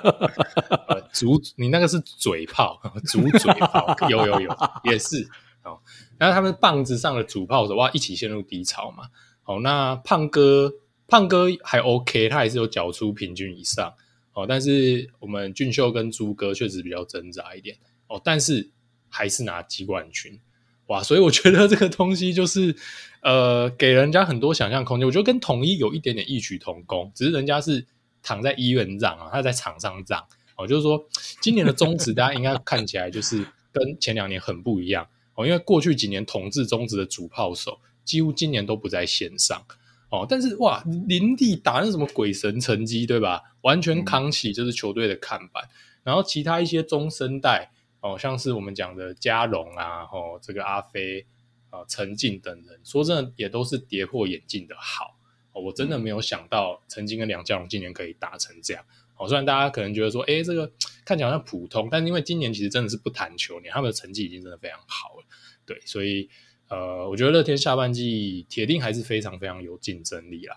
[1.12, 5.28] 主，你那个是嘴炮，主嘴炮，有有有，也是。
[5.62, 5.78] 哦，
[6.16, 9.10] 然后他们棒子上的主炮手哇，一起陷入低潮嘛。
[9.44, 10.72] 哦，那胖哥，
[11.06, 13.92] 胖哥还 OK，他还是有缴出平均以上。
[14.32, 17.76] 哦，但是我们俊秀跟朱哥确实比较挣扎一点。
[18.06, 18.70] 哦，但是
[19.08, 20.40] 还是拿季冠军。
[20.86, 22.74] 哇，所以我觉得这个东西就是，
[23.22, 25.06] 呃，给人家很多想象空间。
[25.06, 27.86] 我觉得跟统一有一点点异曲同工，只是人家是
[28.22, 30.26] 躺在医院长啊，他在场上仗。
[30.56, 31.06] 哦，就是说
[31.40, 39.64] 今年的中职大家应该看起来就是跟前两年很不一样哦，因为过去几年统治中职的主炮手几乎今年都不在线上
[40.10, 43.42] 哦，但是哇，林立打那什么鬼神成绩对吧？
[43.62, 45.70] 完全扛起就是球队的看板，嗯、
[46.04, 47.70] 然后其他一些中生代。
[48.02, 51.26] 哦，像是我们讲的嘉龙啊，哦，这个阿飞
[51.68, 55.18] 啊，陈进等人，说真的也都是跌破眼镜的好。
[55.52, 58.82] 哦，我真的没有想到陈进跟梁家龙今年可以打成这样。
[59.18, 60.72] 哦，虽然大家可能觉得说，哎，这个
[61.04, 65.24] 看起来好像普通，但因为今年其实真的是不谈球年，他们的成绩已经真的非常好了。
[65.66, 66.30] 对，所以
[66.70, 70.56] 呃，我觉得乐天下半季铁定还是非常非常有竞争力啦。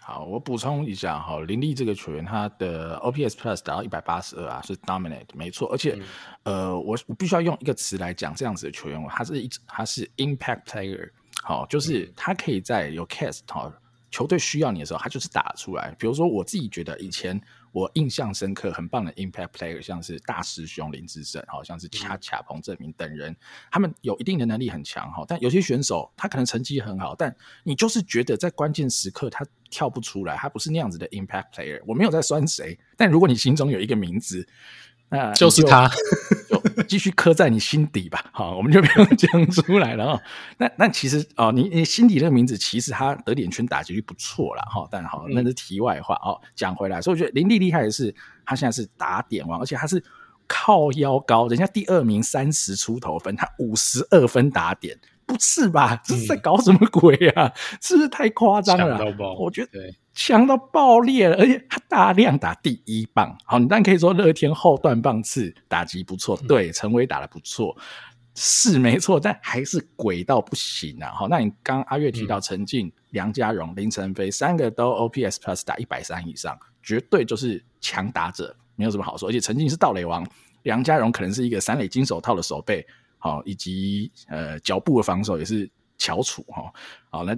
[0.00, 5.98] 好，我补充一下哈，林立这个球员他的 OPS Plus 达到一百八十二啊，是 Dominate 没错，而且、
[6.44, 11.10] 嗯、呃，我我必须要用一个词来讲这样子的球员，他是一他是 Impact Player，
[11.42, 13.72] 好，就是他可以在有 Cast 哈
[14.10, 15.94] 球队需要你的时候，他就是打出来。
[15.98, 17.40] 比如说我自己觉得以前。
[17.72, 23.34] 我印象深刻，很棒的 impact player，像是大师兄林志胜，好像是恰恰彭正明等人，
[23.70, 25.24] 他们有一定的能力很强哈。
[25.26, 31.82] 但有些选手他可能成绩很好，但你就是觉得在关键时刻他跳不出来，他不是那样子的 impact player。
[31.86, 34.46] 我没有在酸谁，但如果你心中有一个名字。
[35.14, 35.90] 那就，就是他，
[36.48, 36.58] 就
[36.88, 38.24] 继续刻在你心底吧。
[38.32, 40.20] 好，我们就不用讲出来了。
[40.58, 44.86] 那那其实哦，你你心底那个名字，其实他得点圈打击率不错了哈。
[44.90, 46.40] 但好，那是题外话哦。
[46.54, 50.02] 讲回来，所以我觉得林立厉害的是，他现在是打点王，而且他是
[50.46, 54.98] 靠腰高，人家第二名三十出头分，他五十二分打点。
[55.32, 56.00] 不是吧？
[56.04, 57.46] 这是在搞什么鬼啊？
[57.46, 58.98] 嗯、 是不是太夸张了？
[59.38, 59.70] 我觉得
[60.12, 63.36] 强到爆裂了，而且他大量打第一棒。
[63.44, 67.74] 好，你当然可以说乐天后段棒次打击不错，对，陈威打的不错。
[67.78, 67.82] 嗯
[68.34, 71.12] 是没错，但还是鬼到不行啊！
[71.14, 79.28] 好，那你刚刚阿月提到陈静、嗯、梁家荣、林晨飞三个都 OPS Plus 打一百三以上，绝对就是强打者，没有什么好说。
[79.28, 80.26] 而且陈静是盗垒王，
[80.62, 82.86] 梁家荣可能是一个三垒金手套的守备，
[83.22, 85.70] 好，以及呃脚步的防守也是。
[85.98, 86.72] 翘楚哈，
[87.10, 87.32] 好，那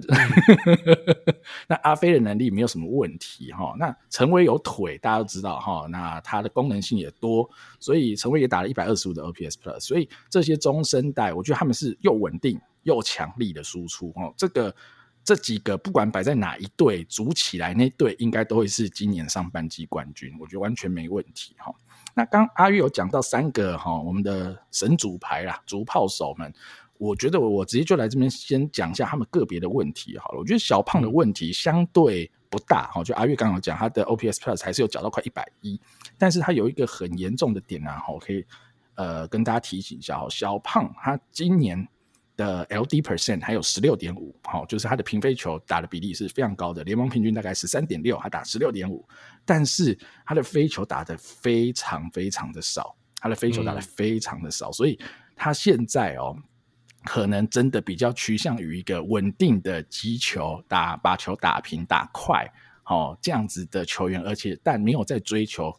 [1.69, 3.75] 那阿飞的能力没有什么问题哈。
[3.77, 5.85] 那陈威有腿，大家都知道哈。
[5.91, 7.47] 那他的功能性也多，
[7.79, 9.79] 所以陈威也打了一百二十五的 OPS Plus。
[9.81, 14.33] 所以这些中生代，我觉得他们是又稳定又强力的输出哈。
[14.35, 14.75] 这个
[15.23, 21.71] 这几个不管摆在哪一队组起来，那队应该都会是今年上半季冠军，我觉得完全没问题哈。
[22.15, 26.51] 那刚阿月有讲到三个哈，我们的神主牌啦，主炮手们。
[26.97, 30.39] 我觉得我直接就来这边先讲一下他们个别的问题好了。
[30.39, 35.77] 我觉得小胖的问题相对不大哈，就阿月刚刚讲他的 OPS Plus 还是有缴到快一百一，
[36.17, 38.45] 但是他有一个很严重的点啊，我可以
[38.93, 41.85] 呃跟大家提醒一下哈，小胖他今年
[42.35, 49.07] 的 LD percent 还有十六点五，好，就是他的平飞球打的比例是非常高的，联盟平均大概十三点六，他打十六点五，
[49.45, 54.99] 但是他的飞球打的非常非常的少，他的飞球打的非常的少，嗯、所以
[55.35, 56.35] 他现在哦。
[57.07, 62.51] 可能真的比较趋向于一个稳定的击球打，把球打平打快，
[62.85, 65.71] 哦，这样子的球员，而且但没有在追求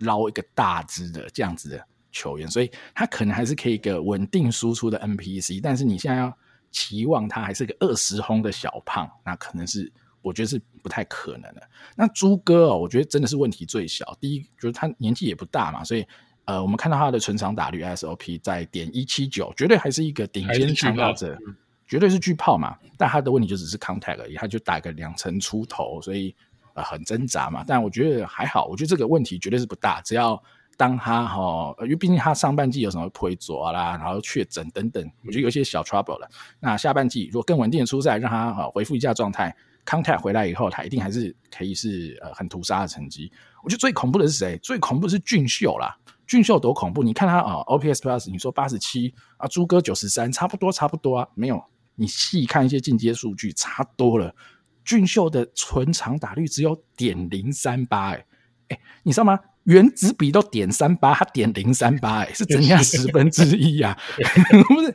[0.00, 6.32] 捞一个大支的这样子的球员，所以他可能还是可以一个稳定输出的 NPC，但是你现在要
[6.70, 11.68] 期望他还是个二十轰的小胖，那可能是我觉得是不太可能的。
[11.96, 16.06] 那朱哥哦，我觉得真的是问题最小，第一就是他年纪也不大嘛，所以。
[16.44, 21.38] 呃，我们看到他的存场打率 SOP 在点一七九，绝对还是一个顶尖强打者，
[21.86, 22.76] 绝对是巨炮嘛。
[22.98, 26.34] 但他的问题就只是 contact 而已，他就打个两成出头，所以
[26.74, 27.62] 呃很挣扎嘛。
[27.64, 30.00] 但我觉得还好，我觉得这个问题绝对是不大。
[30.00, 30.34] 只要
[30.76, 36.28] 当他哈，因为毕竟他上半季有什么腿左啦，然后确诊等等，我觉得有些小 trouble 了。
[36.60, 39.54] 那下半季如果更稳定的出赛，让他哈恢复一下状态
[39.84, 43.30] ，contact 回来以后，他一定还是可以是呃很屠杀的成绩。
[43.62, 44.58] 我觉得最恐怖的是谁？
[44.58, 45.96] 最恐怖的是俊秀啦。
[46.26, 47.02] 俊秀多恐怖！
[47.02, 51.28] 你看他啊，OPS Plus，你说八十七啊，朱哥九十三，差不多，差不多啊。
[51.34, 51.62] 没有，
[51.94, 54.34] 你细看一些进阶数据，差多了。
[54.82, 58.24] 俊秀的纯长打率只有点零三八，哎
[58.68, 59.38] 哎，你知道吗？
[59.64, 63.96] 原子笔都点三八，他点零三八，哎， 是怎样十分之一啊？
[64.68, 64.94] 不是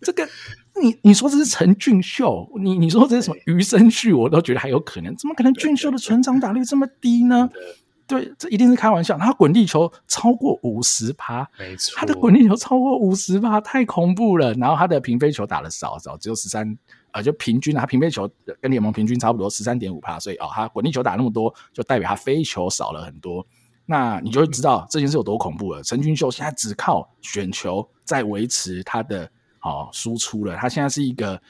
[0.00, 0.28] 这个，
[0.80, 7.50] 你你说这是陈俊秀，你你说这是什么余生旭，我都觉得还有可能，怎么可能俊秀的纯长打率这么低呢？
[8.08, 9.18] 对，这一定是开玩笑。
[9.18, 14.54] 他滚地球超过五十趴，没错，他的滚地球超过五十趴，太恐怖了。
[14.54, 16.78] 然后他的平飞球打的少，少只有十三，
[17.10, 23.44] 呃，就平均他平飞球跟联盟平均差不多十三点五趴，所以哦，他滚地球打那么多，就代表他飞球少了很多。
[23.86, 25.82] 那你就会知道这件事有多恐怖了。
[25.82, 29.30] 陈俊秀现在只靠选球在维持他的
[29.62, 31.40] 哦输出了，他现在是一个。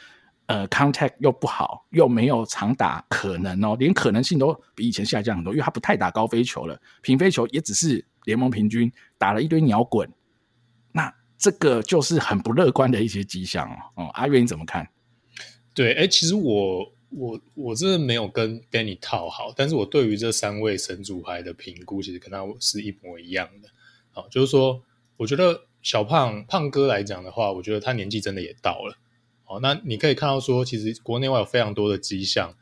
[0.49, 10.09] 呃，contact 又不好，又没有长打可能哦，连可能性都比以前下降很多，因为他不太打高飞球了，平飞球也只是联盟平均，打了一堆鸟滚，
[10.93, 14.05] 那这个就是很不乐观的一些迹象哦。
[14.05, 14.89] 哦，阿月你怎么看？
[15.75, 23.69] 对，哎，其实我我我真没有跟 Benny 套好，但是我对于这三位神主牌的评估，其实跟他是一模一样的。
[24.11, 24.83] 好，就是说，
[25.17, 28.97] 我觉得小胖胖哥来讲的话，我觉得他年纪真的也到了。
[29.47, 32.55] 哦，那你可以看到说，其实国内外有非常多的迹象，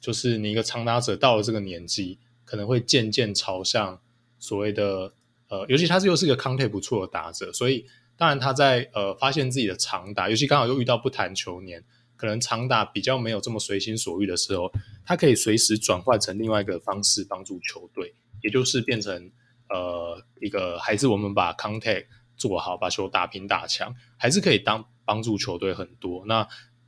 [0.00, 4.00] 就是你一个长打者到了这个年纪，可能会渐渐朝向
[4.38, 5.12] 所谓的
[5.48, 7.84] 呃，尤其他是又是一个 contact 不错的打者，所以
[8.16, 11.84] 当然他在呃发现自己的长打，尤其刚好又遇到不谈球年，
[12.20, 14.70] 可能长打比较没有这么随心所欲的时候，
[15.06, 19.30] 他可以随时转换成另外一个方式帮助球队，也就是变成
[19.70, 22.06] 呃一个还是我们把 contact
[22.36, 24.84] 做好，把球打平打强，还是可以当。
[25.02, 26.24] 帮助球队很多。
[26.26, 26.46] 那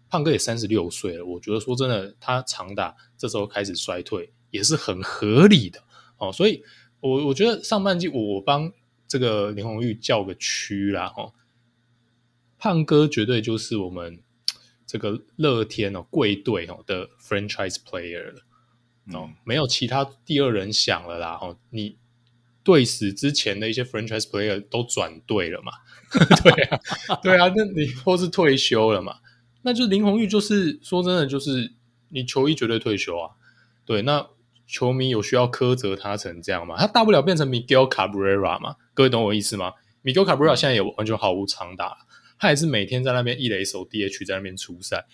[0.08, 5.82] 胖哥也三十六岁了，我觉得说真的，他长打这时候开始衰退也是很合理的
[6.18, 6.30] 哦。
[6.30, 6.62] 所以
[7.00, 8.72] 我我觉得上半季我帮
[9.08, 11.32] 这个林红玉叫个屈啦哦。
[12.58, 14.22] 胖哥绝对就是我们
[14.92, 18.42] 这个乐天哦贵队哦的 franchise player 了
[19.14, 21.56] 哦，嗯、没有其他第二人想了啦哦。
[21.70, 21.96] 你
[22.62, 25.72] 队史之前的一些 franchise player 都转队了嘛？
[26.44, 26.80] 对啊，
[27.24, 29.16] 对啊，那你或是退休了嘛？
[29.62, 31.72] 那就林红玉，就是说真的，就是
[32.10, 33.30] 你球衣绝对退休啊。
[33.86, 34.28] 对，那
[34.66, 36.76] 球迷有需要苛责他成这样吗？
[36.76, 38.76] 他大不了变成 Miguel Cabrera 嘛？
[38.92, 39.72] 各位懂我意思吗
[40.04, 41.96] ？Miguel Cabrera 现在也完全毫无长打，
[42.42, 45.06] 他也是每天在那边一垒手 DH 在那边出赛，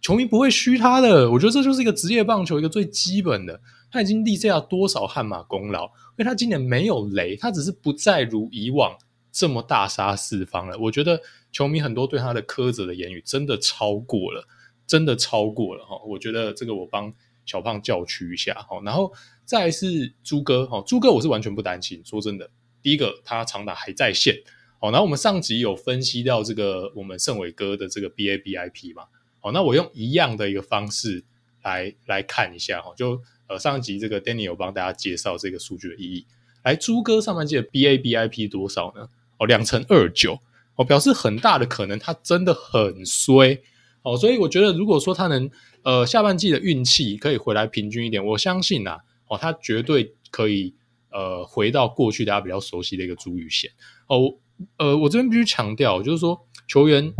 [0.00, 1.30] 球迷不会虚他的。
[1.30, 3.60] 我觉得这就是一个职业棒球一个最基本的。
[3.90, 5.84] 他已经立下多少汗马功劳？
[5.84, 8.96] 因为他今年没有雷，他只是不再如以往
[9.30, 10.78] 这么大杀四方了。
[10.78, 11.20] 我觉得
[11.52, 14.48] 球迷很多对他的苛责的言语真的超过了，
[14.86, 16.00] 真的超过了哈。
[16.06, 17.12] 我觉得这个我帮
[17.44, 18.80] 小胖叫屈一下哈。
[18.82, 19.12] 然后
[19.44, 22.02] 再来是朱哥哈，朱哥我是完全不担心。
[22.06, 22.48] 说真的，
[22.80, 24.34] 第一个他长打还在线。
[24.82, 29.04] 好，然后我们上集有分析到这个我们盛伟哥的这个 BABIP 嘛。
[29.38, 31.22] 好，那我用一样的一个方式
[31.62, 33.56] 来来看一下哈，就呃。
[33.56, 36.26] 上集这个 Danny 有帮大家介绍这个数据的意义。
[36.64, 39.08] 来，朱哥上半季的 BABIP 多少呢？
[39.38, 40.40] 哦，两成二九，
[40.74, 43.60] 哦，表示很大的可能他真的很衰
[44.02, 44.16] 哦。
[44.16, 45.48] 所以我觉得，如果说他能
[45.82, 50.74] 呃下半季的运气可以回来平均一点，我相信呐、啊，哦，他绝对可以
[51.10, 53.70] 呃回到过去大家比较熟悉的一个朱雨贤
[54.08, 54.34] 哦。
[54.78, 57.14] 呃，我这边必须强调，就是说球员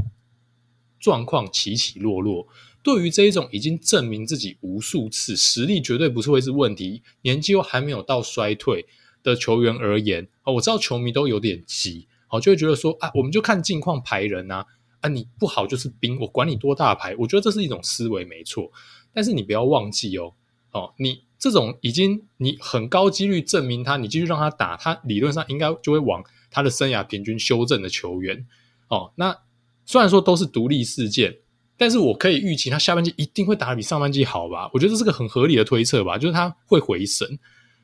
[0.98, 2.48] 状况起起落落。
[2.82, 8.86] 对于这一种已经证明自己无数次实力绝对不是会是问题，年纪又还没有到衰退
[9.22, 14.66] 的球员而言，我知道球迷都有点急，好，就会觉得说啊，我们就看近况排人啊，
[15.00, 18.72] 啊，你不好就是兵，我管你多大牌，我觉得这是一种思维没错，
[19.14, 20.34] 但是你不要忘记哦，
[20.72, 28.46] 哦，你这种已经你很高几率证明他，你继续让他打，他理论上应该就会往他的生涯平均修正的球员，
[28.88, 29.36] 哦，那
[29.84, 31.38] 虽然说都是独立事件。
[31.78, 34.70] 但是我可以预期他下半季一定会打得比上半季好吧？
[34.72, 37.26] 我觉得这是个很合理的推测吧，就是他会回神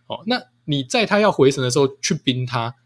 [0.06, 0.22] 哦。
[0.26, 2.76] 那你在他要回神的时候去冰他，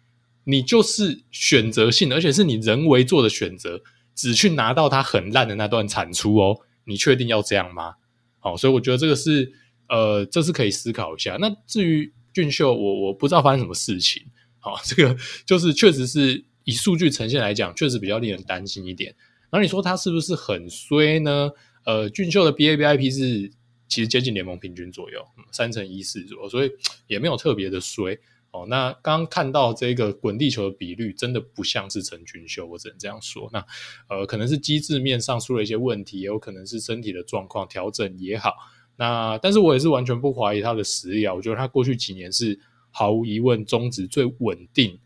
[0.44, 3.82] 你就是选择性，而且是你人为做的选择，
[4.14, 6.60] 只去拿到他很烂的那段产出哦。
[6.84, 7.96] 你确定要这样吗？
[8.40, 9.52] 哦，所以我觉得这个是
[9.90, 11.36] 呃，这是可以思考一下。
[11.38, 14.22] 那至于俊秀，我我不知道发生什么事情。
[14.62, 19.12] 好，这个就是确实是以数据呈现来讲，确实比较令人担心一点。
[19.50, 21.50] 那你说他是不是很衰呢？
[21.84, 23.50] 呃，俊秀的 BABIP 是
[23.88, 26.70] 其实接近联盟平均左右，三成一四左右，所以
[27.08, 28.16] 也没有特别的衰
[28.52, 28.64] 哦。
[28.68, 33.50] 那刚看到这个滚地球的比率，真的不像是陈俊秀，我只能这样说。
[33.52, 33.66] 那
[34.08, 38.54] 呃，可能是机制面上出了一些问题，也有可能是身体的状况调整也好。
[38.96, 42.56] 那但是我也是完全不怀疑他的实力啊，我觉得他过去几年是
[42.92, 45.00] 毫无疑问中职最稳定，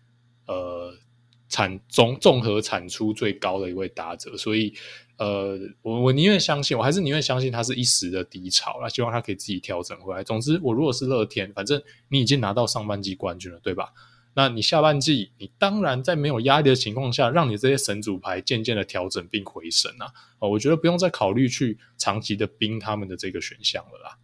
[0.46, 0.94] 呃。
[1.48, 4.74] 产综综合产出最高的一位打者，所以
[5.16, 10.24] 呃，我我宁愿相信，我还是宁愿相信他是一时的低潮，那希望他可以自己调整回来。
[10.24, 13.92] 总之，我如果是乐天，反正你已经拿到上半季冠军了，对吧？
[14.34, 20.12] 那你下半季，你当然在没有压力的情况下，让你这些神主牌渐渐的调整并回升啊！
[20.40, 24.18] 哦，我觉得不用再考虑去长期的冰他们的这个选项了啦。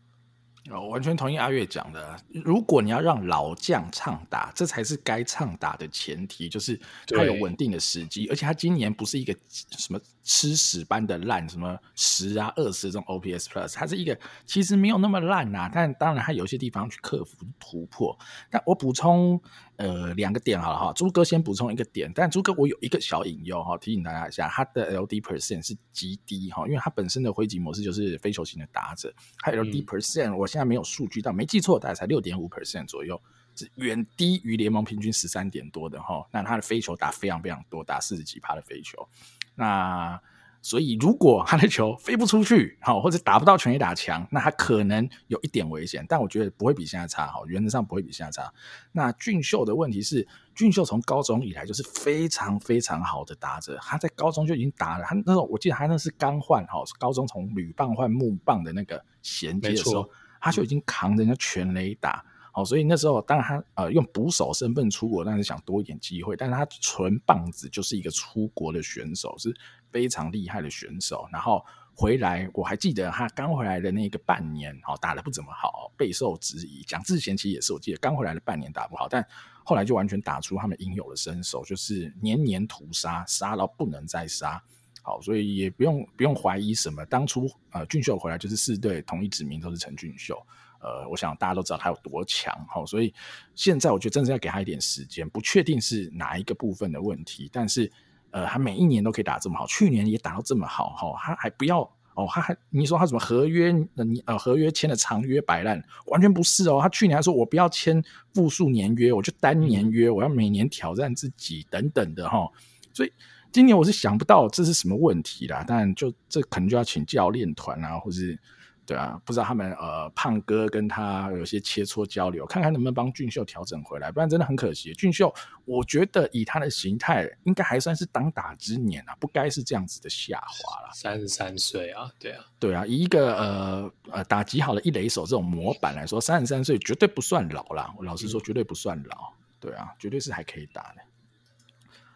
[0.70, 2.16] 我完全同意阿月讲的。
[2.28, 15.70] 如果你要让老将唱打，这才是该唱打的前提，就是他有稳定的时机，而且他今年不是一个什么吃屎般的烂，什么十啊二十这种 OPS Plus，它是一个其实没有那么烂呐、啊。
[15.72, 18.16] 但当然它有些地方去克服突破。
[18.50, 19.40] 但我补充。
[19.76, 33.20] 呃，两个点好了哈，朱哥先补充一个点，但朱哥我有一个小隐忧哈，提醒大家一下，它的 LD percent 是极低哈，因为它本身的挥击模式就是非球型的打者，它 LD percent、嗯、我现在没有数据，但没记错大概才六点五 percent 左右，
[33.56, 36.24] 是远低于联盟平均十三点多的哈。
[36.30, 39.08] 那他的飞球打非常非常多，打四十几趴的飞球，
[39.54, 40.20] 那。
[40.64, 48.48] 所以，如果他的球飞不出去，好，或者打不到全垒打墙，那他可能有一点危险，但我觉得不会比现在差，哈，原则上不会比现在差。
[48.92, 50.24] 那俊秀的问题是，
[50.54, 60.08] 俊秀从高中以来就是非常非常好的打者，他在高中就已经打了，他那时候我记得他那是刚换，哈，高中从铝棒换木棒的那个衔接的时候，
[60.40, 62.24] 他就已经扛着人家全垒打。
[62.54, 66.36] 好，所以那时候当然他呃用捕手身份出国，但是想多一点机会。
[66.36, 69.56] 但是他纯棒子就是一个出国的选手，是
[69.90, 71.26] 非常厉害的选手。
[71.32, 76.82] 然后回来，我还记得他刚回来的那个半年，好打得不怎么好，备受质疑。
[76.82, 79.26] 蒋智贤其实也是，我记得刚回来的半年打不好，但
[79.64, 84.62] 后来就完全打出他们应有的身手，就是年年屠杀，杀到不能再杀。
[85.00, 87.02] 好，所以也不用不用怀疑什么。
[87.06, 90.38] 当初呃俊秀回来就是四队同一指名都是陈俊秀。
[90.82, 93.14] 呃，我想大家都知道他有多强，哈，所以
[93.54, 97.88] 现在我觉得真的要给他一点时间，不确定是哪一个部分的问题，但是
[98.32, 101.82] 呃，他每一年都可以打这么好，去年也打到这么好，哈，他还不要
[102.14, 108.02] 哦，他还你说他什么合约，你呃合约签的长约摆烂，完全不是哦，他去年还说我不要签
[108.34, 112.50] 复数年约，我就单年约，我要每年挑战自己等等的哈，
[112.92, 113.12] 所以
[113.52, 118.36] 今年我是想不到这是什么问题啦，但就这可能就要请教练团啊，或是。
[118.84, 124.92] 对啊，不知道他们呃胖哥跟他有些切磋交流，看看能不能帮俊秀调整回来，不然真的很可惜。
[124.94, 125.32] 俊秀，
[125.64, 130.90] 我觉得以他的形态，应该还算是当打之年啊，不该是这样子的下滑了。
[130.92, 137.94] 三十三岁啊，对啊，对啊，以一个呃呃打击好的一垒手这种模板来说，三十三岁绝对不算老啦。
[137.96, 139.32] 我老实说，绝对不算老。
[139.32, 140.96] 嗯、对啊，绝对是还可以打的。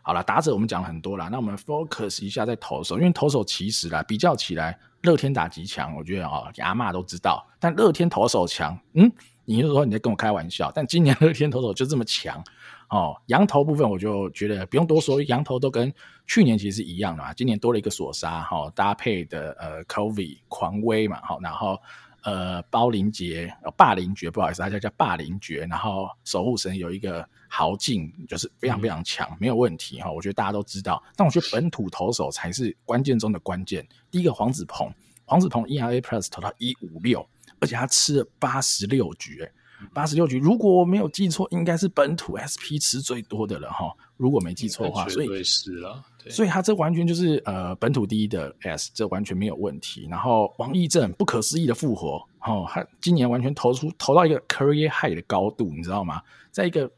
[0.02, 4.76] 好了，打者我们讲了很多了，那我们 focus 一下在投手，因为投手其实啦比较起来。
[5.06, 7.46] 乐天打击强，我觉得哦，阿妈都知道。
[7.60, 9.10] 但乐天投手强，嗯，
[9.44, 10.70] 你就说你在跟我开玩笑？
[10.74, 12.42] 但今年乐天投手就这么强
[12.90, 13.16] 哦。
[13.26, 15.90] 洋投部分我就觉得不用多说，洋投都跟
[16.26, 17.32] 去年其实是一样的嘛。
[17.32, 21.80] 今年多了一个索莎哈、哦，搭配的呃 Covey 狂威嘛，好、哦，然后
[22.26, 25.66] 呃包林杰、哦、霸凌爵，不好意思，他叫叫霸凌爵。
[25.70, 30.12] 然后守护神有一个豪劲，就是非常非常强，嗯、没有问题哈、哦。
[30.12, 33.86] 我觉得大家都知道，但我觉得本土投手才是关键中的关键。
[34.10, 34.92] 第一个黄子鹏。
[35.28, 39.50] 黄子鹏 ERA Plus 投到一五六，而且他吃了八十六局，哎，
[39.92, 43.92] 八十六局，如果我没有记错，应该是本土 SP 吃最多的了哈。
[44.16, 50.06] 如果没记错的话，所以是了，所以他这完全就是呃本土第一的 S，这完全没有问题。
[50.10, 56.22] 然后王义正不可思议的复活，哦，他今年完全投出投到一个 Career High 的高度，你知道吗？
[56.50, 56.90] 在一个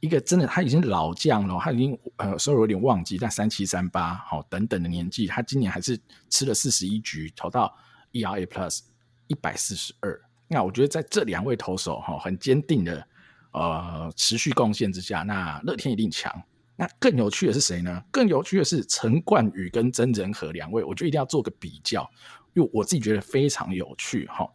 [0.00, 5.98] 一个真的他已经老将了，他已经呃所以有点忘记，但三七三八好等等的年纪，他今年还是
[6.30, 7.74] 吃了四十一局，投到。
[8.14, 8.80] ERA Plus
[9.26, 10.20] 一百四十二，
[10.52, 13.06] 那我觉得在这两位投手哈很坚定的
[13.52, 16.30] 呃持续贡献之下，那乐天一定强。
[16.76, 18.02] 那更有趣的是谁呢？
[18.10, 22.08] 更有趣的是陈冠宇跟曾仁和两位，我觉得一定要做个比较，
[22.54, 24.46] 因为我自己觉得非常有趣哈。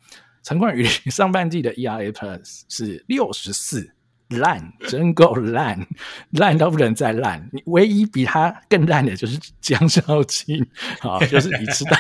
[0.44, 3.92] 陈冠宇 上半季的 ERA 是六十四。
[4.30, 5.80] 烂，真够烂，
[6.32, 7.50] 烂到不能再烂。
[7.54, 10.66] 你唯一比他更烂的就是江少庆，
[11.00, 11.98] 好，就是你吃大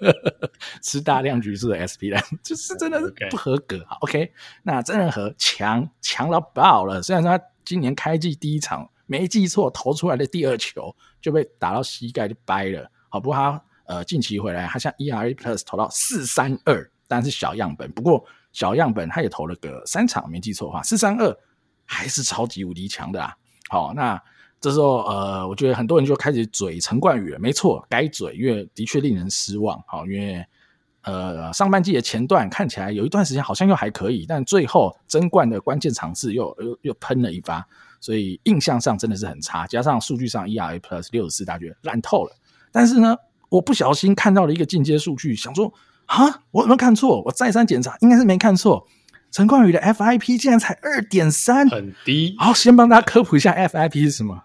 [0.82, 3.84] 吃大量橘子的 SP 烂， 就是真的是不合格。
[3.88, 4.30] 好，OK，
[4.62, 7.02] 那郑仁和强强到爆了。
[7.02, 12.90] 虽然说他今年开季第一场没记错，投出来的第二球就被打到膝盖就掰了。
[13.08, 18.24] 好，不过他呃近期回来，他像 ERA Plus 投到四三二，但是小样本，不过
[18.56, 21.36] 小样本他也投了个三场，没记错的话，四三二。
[21.88, 23.32] 还是超级无敌强的啊！
[23.68, 24.20] 好，那
[24.60, 27.38] 这时候呃，我觉得很多人就开始嘴陈冠宇了。
[27.38, 29.80] 没错，该嘴，因为的确令人失望。
[29.86, 30.44] 好，因为
[31.02, 37.64] 呃，上半季的前段看起来有一段时间好像又还可以，但最后争冠的关键场次又又又喷了一发，
[38.00, 39.64] 所以印象上真的是很差。
[39.68, 42.36] 加上数据上 ERA Plus 六十四，大家觉得烂透了。
[42.72, 43.16] 但是呢，
[43.48, 45.72] 我不小心看到了一个进阶数据，想说
[46.06, 47.22] 啊，我有没有看错？
[47.22, 48.86] 我再三检查，应该是没看错。
[49.30, 52.34] 陈冠宇的 FIP 竟然才二点三，很低。
[52.38, 54.40] 好，先帮大家科普一下 FIP 是什么。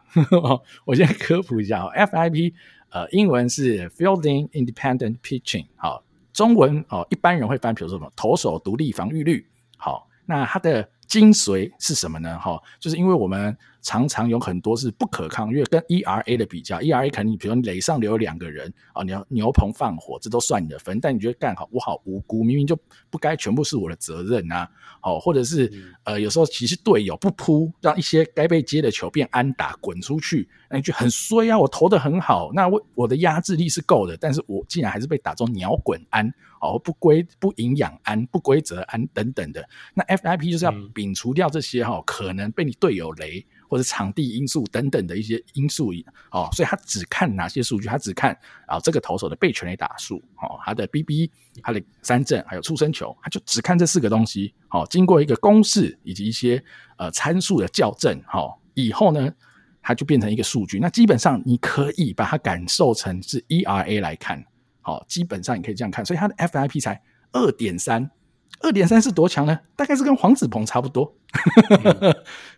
[0.86, 2.54] 我先科普一下哦，FIP
[2.90, 6.04] 呃，英文是 Fielding Independent Pitching，好，
[6.34, 9.48] 中文哦，一般人会翻，比如说什么投手独立防御率。
[9.78, 12.38] 好，那它的精髓是什么呢？
[12.40, 13.58] 哈，就是因为我们。
[13.82, 21.00] 常常有很多是不可抗，因为跟 ERA 的比较，ERA 肯定，比如说垒上留有两个人啊，你要牛棚放火，这都算你的分。
[21.00, 22.78] 但你觉得干好，我好无辜，明明就
[23.10, 24.70] 不该全部是我的责任呐、啊，
[25.04, 25.72] 哦，或者是
[26.04, 31.58] 呃，有时候其实队友不扑，让一些该被接的球变安打滚出去，那你就很衰啊！
[31.58, 39.68] 我投的很好，那我我的压制力是够的，但是我竟然还是被打中鸟滚安哦，不规不营养安不规则安等等的。
[39.96, 43.44] 那 FIP 就是要摒除掉这些哈、哦，可能被你队友雷。
[43.72, 45.94] 或者场地因素等等的一些因素
[46.30, 47.88] 哦，所以他只看哪些数据？
[47.88, 51.32] 他只看啊这个投手的被全垒打数哦，他的 BB、
[51.64, 54.54] 他的三振还有出生球，他就只看这四个东西。
[54.68, 56.62] 好，经过一个公式以及一些
[56.98, 59.34] 呃参数的校正，好以后呢，
[59.82, 60.78] 它就变成一个数据。
[60.80, 64.44] 那基本上你可以把它感受成是 ERA 来看，
[64.82, 66.06] 好，基本上你可以这样看。
[66.06, 67.02] 所以它的 FIP 才
[67.32, 68.12] 二点三，
[68.60, 69.58] 二点三是多强呢？
[69.78, 71.16] 大概是跟黄子鹏差不多。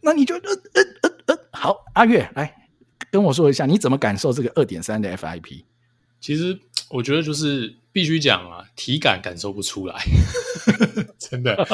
[0.00, 0.40] 那你就呃
[0.74, 2.68] 呃呃呃，好，阿月来
[3.10, 5.64] 跟我说一下，你怎么感受这个二点三的 FIP？
[6.20, 6.58] 其实
[6.90, 10.02] 我觉得就是必须讲啊，体感感受不出来，
[11.18, 11.66] 真的。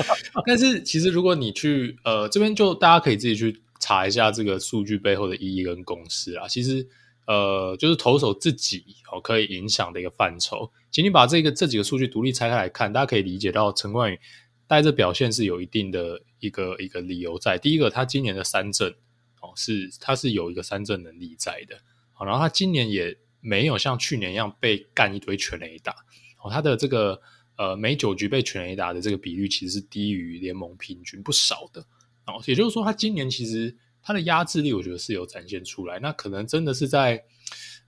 [0.46, 6.46] 但是其实如果你去呃这边，就大家可以自己去查一下这个数据背后的意义跟公式啊。
[6.48, 6.86] 其实
[7.26, 10.70] 呃，就是投手自己哦可以影响的一个范畴。
[10.90, 14.18] 请你把这个这几个数据独立拆开来看，大家可以理解到陈冠宇
[14.66, 16.22] 带着表现是有一定的。
[16.42, 18.92] 一个一个理由在，第一个，他今年的三振
[19.40, 21.78] 哦，是他是有一个三振能力在的，
[22.12, 25.94] 好，然后他今年也没有像去年一样被干一堆全垒打，
[26.42, 27.22] 哦，他的这个
[27.56, 31.80] 呃每九局被全垒打的这个比率其实是低于联盟平均不少的，
[32.26, 37.22] 哦，也就是说他今年其实他的压制力我觉得是有展现出来，那可能真的是在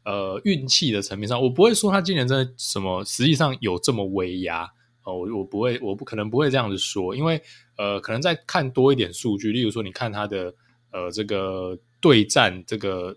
[0.04, 4.70] 呃运气的层面上，我不会说他今年真的什么实际上有这么威压。
[5.04, 7.40] 哦，我我不会，我不可能不会这样子说，因为
[7.76, 10.54] 呃，可能再看多一点数据，例如说你看他的
[10.90, 13.16] 呃这个对战这个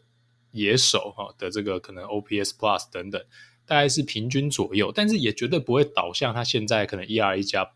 [0.51, 3.21] 野手哈的这个可能 OPS Plus 等等，
[3.65, 7.71] 大概是平均左右，但是也绝对不会导向他现在可能 ERA 加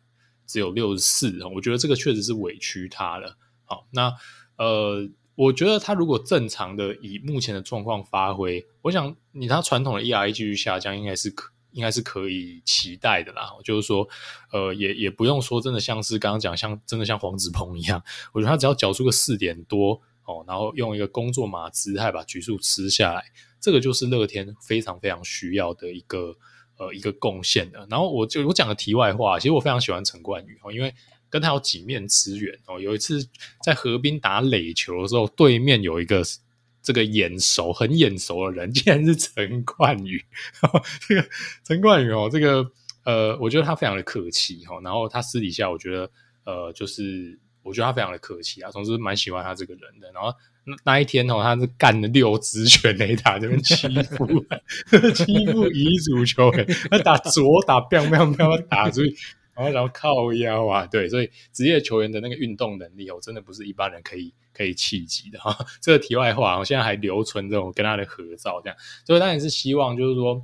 [0.46, 3.38] 只有六十四，我觉得这个确实是委屈他了。
[3.66, 4.14] 好，那
[4.58, 5.10] 呃。
[5.36, 13.50] 我觉得他如果正常的以目前的状况发挥，我想你他传统的 ERA 继续下降，应该是可应该是可以期待的啦。
[13.64, 14.08] 就是说，
[14.52, 18.04] 呃，也也不用说真的像是刚刚讲，像真的像黄子鹏一样，
[18.34, 23.24] 我觉得他只要缴出个四点多哦，然后用一个工作马姿态把局数吃下来，
[23.60, 26.36] 这个就是乐天非常非常需要的一个
[26.78, 27.88] 呃一个贡献的。
[27.90, 30.94] 然后我就我讲个题外话，其实我非常喜欢陈冠宇哦，因为。
[31.32, 32.78] 跟他有几面之缘哦。
[32.78, 33.26] 有一次
[33.64, 36.22] 在河滨打垒球的时候，对面有一个
[36.82, 40.24] 这个眼熟、很眼熟的人， 竟然是陈冠宇。
[41.08, 41.26] 这个
[41.64, 42.66] 陈冠宇哦，这个
[43.04, 44.80] 呃，我觉得他非常的客气哈。
[44.84, 46.10] 然后他私底下，我觉得
[46.46, 48.72] 呃，就是我觉得他非常的客气啊。
[48.72, 50.12] 总之蛮喜欢他这个人的。
[50.12, 50.34] 然后
[50.84, 54.46] 那一天哦，他是干了六支全垒打，这边欺负
[55.14, 59.16] 欺负乙组球员，他打左打，砰砰砰打出去。
[59.62, 65.56] 然后，然后靠腰啊，对，所以职业球员的那个运动能力哦，真的不是一般人可以可以企及的哈。
[65.82, 70.44] 这个题外话，我现在还留存着我跟他的合照，这样，所以当然是希望，就是说，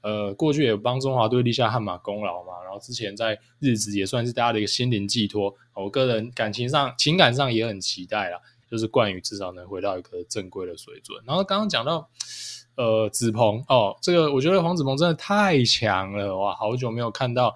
[0.00, 5.54] 呃，过去也帮中华队立下汗马功劳嘛，然后之前在日职也算是大家的一个心灵寄托。
[5.74, 8.38] 我个人感情上、情感上也很期待啦，
[8.70, 11.22] 就是冠宇至少能回到一个正规的水准。
[11.26, 12.08] 然后刚刚讲到，
[12.76, 17.54] 呃，子鹏哦，这个我觉得黄子鹏真的太强了哇，好久没有看到。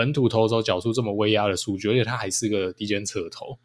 [0.00, 3.58] 本土投手缴出这么威压的数据，而且他还是个低肩侧投，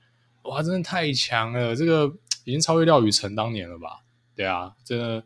[0.43, 1.73] 哇，真的太强了！
[1.73, 2.11] 这个
[2.43, 4.01] 已经超越廖宇成当年了吧？
[4.35, 5.23] 对啊，真的，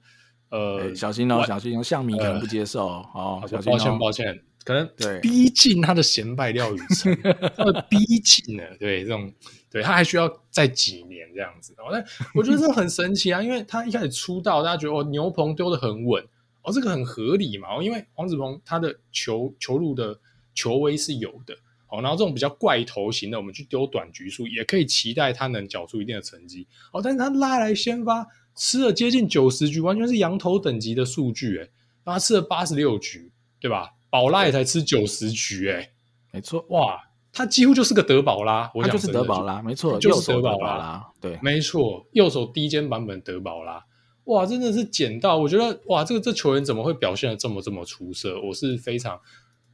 [0.49, 3.43] 呃，欸、小心哦，小心哦，向明可能不接受、呃、哦。
[3.66, 7.18] 抱歉，抱歉，可能对逼近他的先辈廖宇成，
[7.57, 9.34] 他的逼近了，对这种，
[9.72, 11.74] 对他还需要再几年这样子。
[11.91, 12.05] 但
[12.36, 16.24] 我觉得这很神奇啊，因为他一开始出道，大家觉得哦，牛棚丢的很稳，
[16.62, 20.20] 哦，这个很合理嘛，因为黄子鹏他的球球路的。
[20.60, 21.55] 球威是有的，
[21.88, 31.70] 好，然后这种比较怪头型的，我们去丢短局数，也可以期待他能缴出一定的成绩，哦，但是他拉来先发，吃了接近九十局，完全是羊头等级的数据，诶，
[32.03, 33.32] 他吃了八十六局，
[33.62, 33.93] 对吧？
[34.10, 35.89] 宝拉也才吃九十局，哎，
[36.34, 36.99] 没错，哇，
[37.32, 43.82] 他几乎就是个德保拉，我讲他就是德保拉，没错，就是德保拉，对，没错，右手低肩版本德保拉，
[44.26, 48.39] 哇，真的是捡到，我觉得，哇，这个这球员怎么会表现的这么这么出色？
[48.41, 49.20] 我是非常。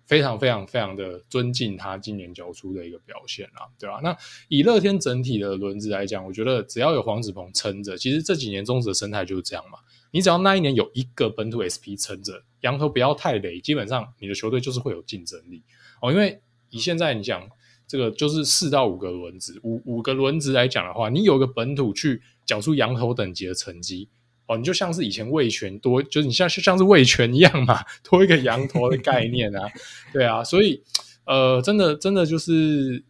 [0.05, 3.99] 非常非常非常的尊敬他今年缴出的一个表现啊，对吧？
[4.03, 4.15] 那
[4.47, 9.79] 以乐天整体的轮子来讲，我觉得只要有黄子鹏撑着，其实这几年中职的生态就是这样嘛。
[10.11, 15.63] 你只要那一年有一个本土 SP 撑着，羊头不要太累，基本上你的球队就是会有竞争力
[16.01, 16.11] 哦。
[16.11, 16.39] 因为
[16.69, 17.49] 以现在你讲
[17.87, 24.07] 这个就是四到五个轮子，五五个轮子来讲的话，你有个本土去缴出羊头等级的成绩。
[24.47, 29.67] 哦，你就像是以前味全多，就是你像像是味全一样嘛，多一个羊驼的概念啊，
[30.13, 30.83] 对啊，所以
[31.25, 33.03] 呃，真的真的就是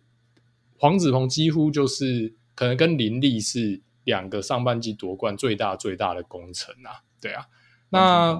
[0.77, 7.45] 黄子鹏几乎就是可能跟林立是两个上半季夺冠最大最大的功臣啊，对啊，
[7.89, 8.31] 那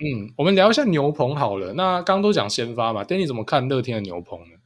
[0.00, 4.56] 嗯，我们聊一下牛棚好了，那刚刚都讲先发嘛，，Danny 怎么看乐天的牛棚呢？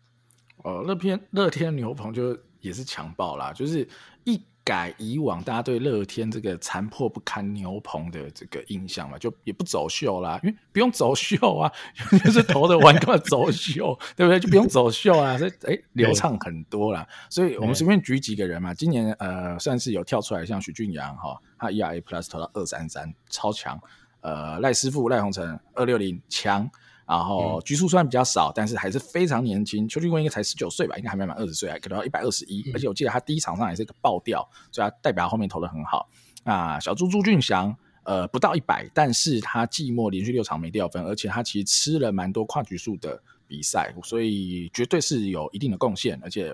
[0.64, 3.86] 哦，乐天乐天牛棚就也是强爆啦，就是
[4.24, 4.40] 一。
[4.66, 11.72] 改以往大家对乐天这个残破不堪牛棚的这个印象嘛，就也不走秀啦，因为不用走秀啊，
[12.24, 14.40] 就是投的完干嘛走秀， 对不对？
[14.40, 17.06] 就不用走秀啊，所以哎流畅很多啦。
[17.30, 23.80] 所以我们随便举几个人嘛，今年呃算是有跳出来，像许俊阳哈，他 ERA Plus 投到二三三，超强。
[24.22, 26.68] 呃，赖师傅赖宏成二六零强。
[27.06, 29.88] 然后局数虽然比较少，但是还是非常年轻。
[29.88, 32.68] 邱俊贵应该才十九岁吧，应该还没满二十岁，还可能要一百二十一。
[32.74, 36.08] 而且我记得他第一场上也是一个爆掉，所以他代表他后面投的很好。
[36.42, 46.18] 那，小猪朱俊祥，呃，不到一百，但是他季末连续六场没掉分，而且他其实吃了蛮多跨局数的比赛，所以绝对是有一定的贡献。
[46.24, 46.52] 而且，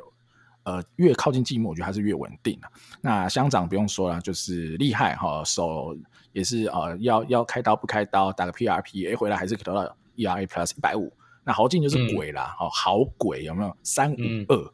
[0.64, 2.61] 呃，越靠近季末，我觉得他是越稳定。
[3.00, 5.96] 那乡长不用说了，就是厉害哈，手
[6.32, 9.96] 也是呃，要要开刀不开刀，打个 PRP，哎，回来还是可以投到。
[10.16, 11.12] ERA plus 一百五，
[11.44, 13.76] 那豪进就是鬼啦，哦、好鬼有没有？
[13.82, 14.16] 三五
[14.48, 14.72] 二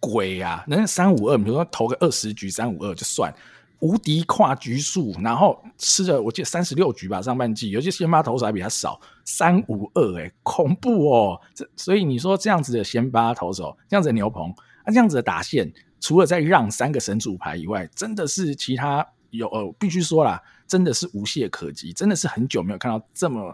[0.00, 3.34] 鬼啊，那三五二，比如说投个二十局三五二就算，
[3.80, 11.40] 无敌跨局数，然后吃了我记得三十六局吧，上半季，尤其先发投手还比他少，三五二，哎，恐怖哦！
[11.54, 14.50] 这所以你说这样子的先发投手，这样子的牛棚，
[14.84, 19.06] 啊，这样子的打线，除了在让三个神主牌以外，真的是其他。
[19.30, 23.52] 有呃，必须说啦，真的是无懈可击，真的是很久没有看到这么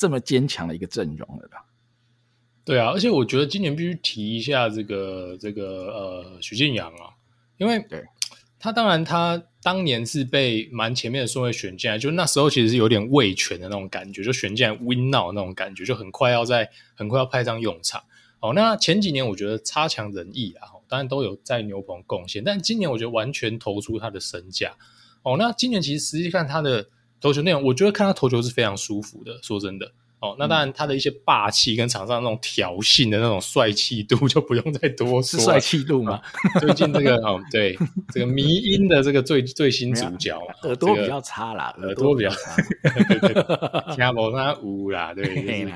[0.00, 1.66] 这么坚强的一个阵容了吧。
[2.64, 7.12] 对啊，而且我觉得今年必须提一下这个这个呃许晋阳啊，
[7.58, 8.02] 因为对
[8.58, 18.02] 他当然他当年是被蛮前面的顺位选进来，就那时候其实是有点味全的那种感觉，就选进来 win now 那种感觉，就很快要在很快要派上用场。
[18.40, 24.74] 哦，那前几年我觉得差强人意啊，当然都有在牛棚贡献，但今年我觉得完全投出他的身价。
[25.24, 26.88] 哦，那今年其实实际看他的
[27.20, 29.92] 投球内容，我觉得看他投球是非常舒服的，说真的。
[30.20, 35.40] 哦，那当然，他的一些霸气跟场上那种挑衅的那种帅气度就不用再多说。
[35.40, 36.20] 帅气度吗？
[36.60, 37.74] 最近这个 哦，对，
[38.12, 45.66] 这个迷音的这个最最新主角，耳朵比较差啦，耳朵比较差，对对对，听不他五啦，对对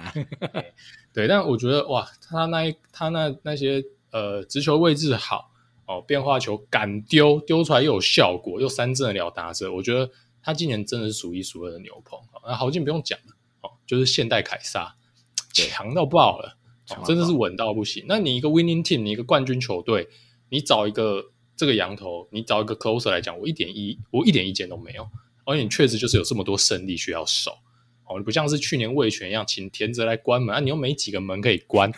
[1.14, 1.26] 对。
[1.26, 5.50] 但我觉得哇，他那一他那那些呃直球位置好
[5.86, 10.10] 哦，变化球敢丢，丢出来又有效果，又三振了打者，我觉得
[10.44, 12.18] 他今年真的是数一数二的牛棚。
[12.46, 13.34] 那豪进不用讲了。
[13.62, 14.94] 哦就是现代凯撒，
[15.52, 16.56] 强到爆了，
[17.06, 18.04] 真的是稳到不行。
[18.06, 20.08] 那你一个 winning team，你一个冠军球队，
[20.50, 25.08] 你找一个这个羊头，你找一个 closer 来讲，我一点意，我一点意见都没有。
[25.46, 27.58] 而且你确实就是有这么多胜利需要守，
[28.06, 31.90] 哦，你不像是去年味全一样，请田泽来关门啊，你又没几个门可以关，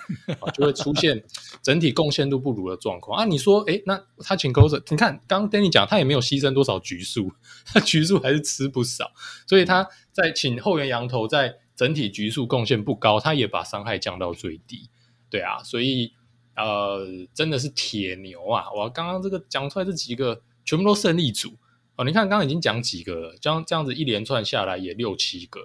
[0.55, 1.23] 就会出现
[1.63, 3.25] 整体贡献度不如的状况啊。
[3.25, 7.33] 你说，诶，那他请 closer，你看刚 Danny 讲，他也没有牺牲多少局数，
[7.67, 9.11] 他局数还是吃不少，
[9.47, 11.57] 所以他在请后援羊头在。
[11.77, 14.89] 整体局数贡献不高，他也把伤害降到最低，
[15.29, 16.11] 对啊，所以
[16.55, 18.65] 呃，真的是铁牛啊！
[18.75, 21.53] 我刚刚这个讲出来这几个全部都胜利组
[21.97, 25.61] 哦，你看刚刚已经讲几个了，这样这样子一连串下来也六七个，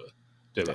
[0.52, 0.74] 对吧？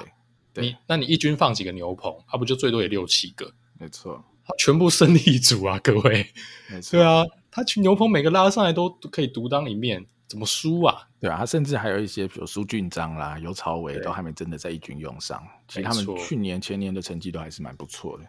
[0.53, 3.51] 对，你那你一军放几个牛棚，他、啊、不就最多也六七个？
[3.79, 6.25] 没错，他全部胜利组啊，各位，
[6.69, 10.05] 没错，对啊，他去牛棚每个拉上来都可以独当一面。
[10.27, 11.07] 怎么输啊？
[11.21, 15.41] 对啊，他甚至还有一些，比如苏俊章啦、尤朝伟，都还没真的在一军用上。
[15.69, 18.25] 其实他们去年、前年的成绩都还是蛮不错的，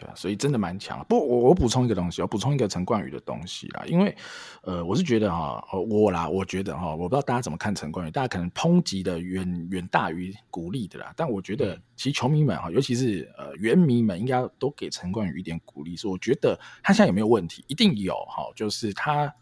[0.00, 1.04] 对啊，所以真的蛮强。
[1.08, 3.84] 不我我补充一个东西，我补充一个陈冠宇的东西啦。
[3.86, 4.16] 因为
[4.62, 11.12] 呃，我是觉得哈，我啦，我觉得哈，我不知道大家怎么看陈冠宇，大家可能抨击的远远大于鼓励的啦。
[11.14, 15.94] 但我觉得，其实球迷们哈，尤其是呃原迷们，应该都给陈冠宇一点鼓励。
[15.94, 17.62] 说我觉得他现在有没有问题？
[17.68, 19.32] 一定有哈，就是他。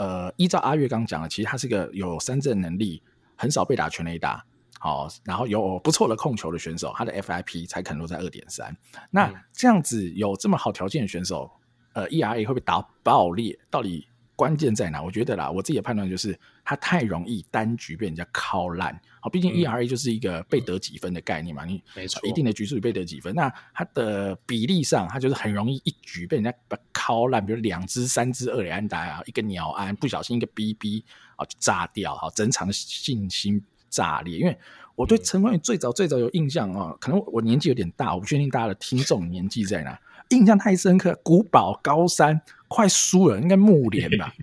[0.00, 3.02] 呃，依照阿月刚讲的，其实他是个有三振能力，
[3.34, 4.46] 很少被打全垒打，
[4.78, 8.76] 好，然后有不错的控球的选手，他的 FIP 才可能落在二点三。
[9.10, 11.50] 那这样子有这么好条件的选手，
[11.92, 13.58] 呃，ERA 会不会打爆裂？
[13.70, 14.06] 到底？
[14.36, 15.02] 关键在哪？
[15.02, 18.96] 我觉得啦，我自己的判断就是，他太容易单局被人家敲烂。
[19.20, 23.34] 好，毕竟 ERA 就是一个被得几分的概念嘛，嗯、你没错，一定的局数里被得几分。
[23.34, 31.04] 那他的比例上，他就是很容易一局被人家把敲烂，比如两只、三只二垒安打啊，一个鸟安不小心一个 BB
[31.34, 34.38] 啊就炸掉，好，整场的信心炸裂。
[34.38, 34.56] 因为
[34.94, 39.98] 我对陈冠宇最早最早有印象啊，可能我年纪有点大，我不确定大家的听众年纪在哪。
[40.30, 44.34] 印象太深刻，古堡高山快输了，应该木联吧？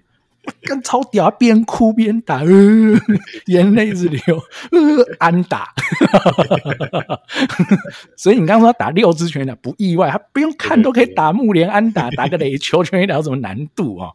[0.61, 2.47] 跟超屌，边哭边打，呃、
[3.47, 4.37] 眼泪直流，
[4.71, 5.73] 呃，安打。
[8.15, 14.11] 所以你刚刚说打六支全垒，不意外，他不用看都可以打木联安打，打个垒球全垒打有什么难度啊？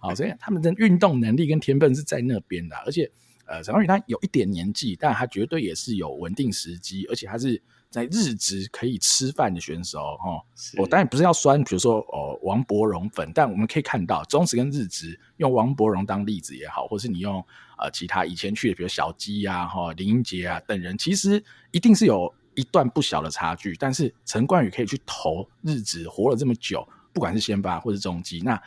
[0.00, 3.10] 好，所以他们的运动能力跟天分是在那边的，而且
[3.54, 7.62] 呃，陈冠宇他有一点年纪，但他绝对也是有稳定时机，而且他是。
[7.90, 10.42] 在日职可以吃饭的选手，哈，
[10.78, 17.36] 我当然不是要酸，比如说哦王柏荣粉，但我们可以看到中职跟日职用王柏荣当例子也好，或是你用
[17.78, 21.40] 呃其他以前去的，比如小鸡呀、哈林英杰啊等人，其实
[21.70, 23.76] 一定是有一段不小的差距。
[23.76, 28.60] 但是陈冠宇可以去投日职，活了这么久，不管是先发或是中继，那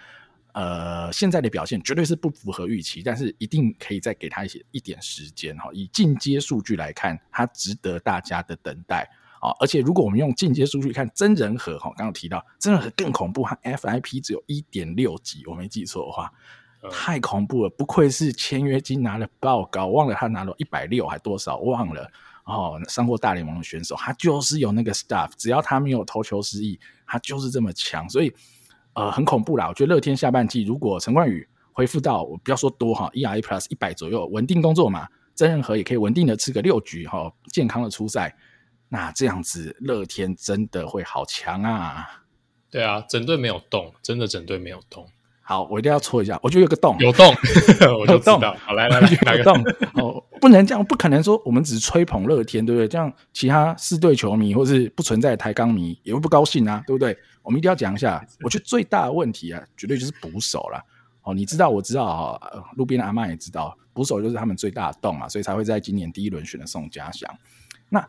[0.57, 5.69] 呃现在的表现绝对是不符合预期，但是一定可以再给他一些一点时间哈。
[5.71, 9.07] 以进阶数据来看，他值得大家的等待。
[9.39, 9.53] 啊！
[9.59, 16.33] 而且如果我们用进阶数据看真人和哈，刚刚提到真人和更恐怖，它 FIP 只有一点六级，我没记错的话，
[16.91, 17.69] 太恐怖了！
[17.69, 22.11] 不愧是签约金拿了报告，忘了他拿了一百六还多少，忘了
[22.45, 22.81] 哦。
[22.89, 28.33] 上过大联盟的选手，他就是有那个 stuff，只要他没有投球失意，他就是这么强，所以
[28.97, 29.67] 呃很恐怖啦。
[29.69, 38.35] 我觉得乐天下半季如果陈冠宇恢复到我不要说多哈，ERA plus 一百左右，稳定工作嘛，真人和也可以稳定的吃个六局哈，健康的出赛。
[38.89, 42.23] 那这样子，乐天真的会好强啊！
[42.71, 45.05] 对啊，整队没有动，真的整队没有动。
[45.49, 47.25] 好，我一定要戳一下，我觉得有个洞，有洞，
[47.97, 48.37] 我就知道。
[48.59, 49.63] 好，来来来，哪个洞？
[49.93, 52.85] 哦，不能这样，不可能说我们只吹捧乐天，对不对？
[52.85, 57.17] 这样其他四队球迷或是不存在的台钢迷也会不高兴啊，对不对？
[57.43, 60.83] 我们一定要讲一下，我觉得最大的问题啊，绝对就是捕手了。
[61.21, 62.37] 哦，你知道，我知道啊，
[62.75, 67.33] 路边的阿嬷也知道，捕手就是他们最大的洞啊，所以才会在今年第一轮选了宋家祥。
[67.87, 68.05] 那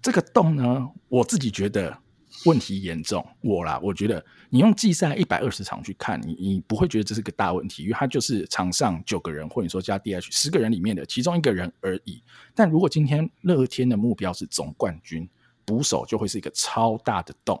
[0.00, 1.98] 这个洞呢，我自己觉得
[2.44, 3.24] 问题严重。
[3.40, 12.22] 我啦，我觉得你用季赛一百二十场去看，你你不会觉得这是个大问题，因为它就是场上九个人，或者说加 DH 十个人里面的其中一个人而已。
[12.54, 15.28] 但如果今天乐天的目标是总冠军，
[15.64, 17.58] 捕手就会是一个超大的洞。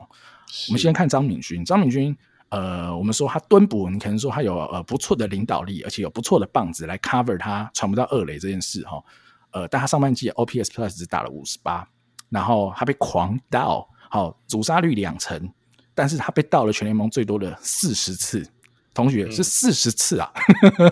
[0.68, 2.16] 我们先看张敏勋，张敏勋，
[2.48, 9.02] 呃，我们说他蹲捕，你可能说他有呃不错的领导力，而且有不错的棒子来 cover 他传不到二垒这件事哈。
[9.50, 11.88] 呃，但他上半季 OPS Plus 只打了五十八。
[12.30, 15.50] 然后他被狂盗，好，阻杀率两成，
[15.94, 18.46] 但是他被盗了全联盟最多的四十次，
[18.94, 20.32] 同学是四十次啊，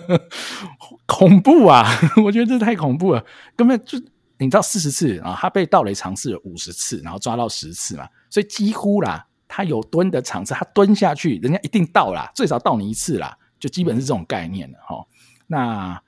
[0.09, 0.19] 嗯、
[1.05, 1.87] 恐怖啊！
[2.23, 3.99] 我觉得这太恐怖了，根本就
[4.37, 15.05] 你知道四十次啊，他被盗雷尝试了五十次，然后抓到十次嘛，所以几乎啦，他有蹲的场次，他蹲下去，人家一定盗啦，最少盗你一次啦，就基本是这种概念了哈。
[15.47, 16.01] 那。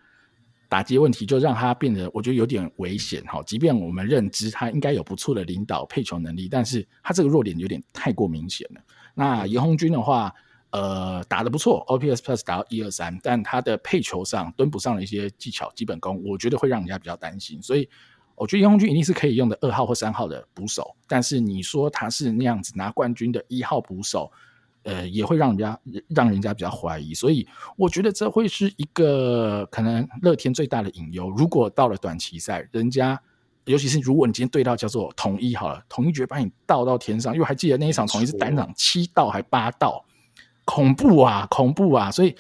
[0.70, 3.42] 打击问题就让他变得，我觉得有点危险哈。
[3.44, 8.82] 即便我们认知他应该有不错的领导配球能力，但是他这个弱点有点太过明显了。
[9.16, 10.32] 那严红军的话，
[10.70, 17.60] 呃，打得不错，OPS Plus 达到一二三，但他的配球上蹲不上的一些技巧、基本功，我觉得会让人家比较担心。
[17.64, 17.90] 所以，
[18.36, 24.32] 我觉得严红军一定是可以用的二号或三号的捕手，但是你说他是那样子拿冠军的一号捕手。
[24.84, 31.30] 呃，也会让人家让人家比较怀疑，所以我觉得这会是一个可能乐天最大的隐忧。
[31.30, 33.22] 如果到了短期赛，人家
[33.66, 40.04] 尤其是如果你今天对到叫做统一好了，统一绝把你倒到天上，因为还记得那一场统一是单场七道还八道，
[40.66, 42.10] 恐怖啊，恐怖啊！
[42.10, 42.34] 所以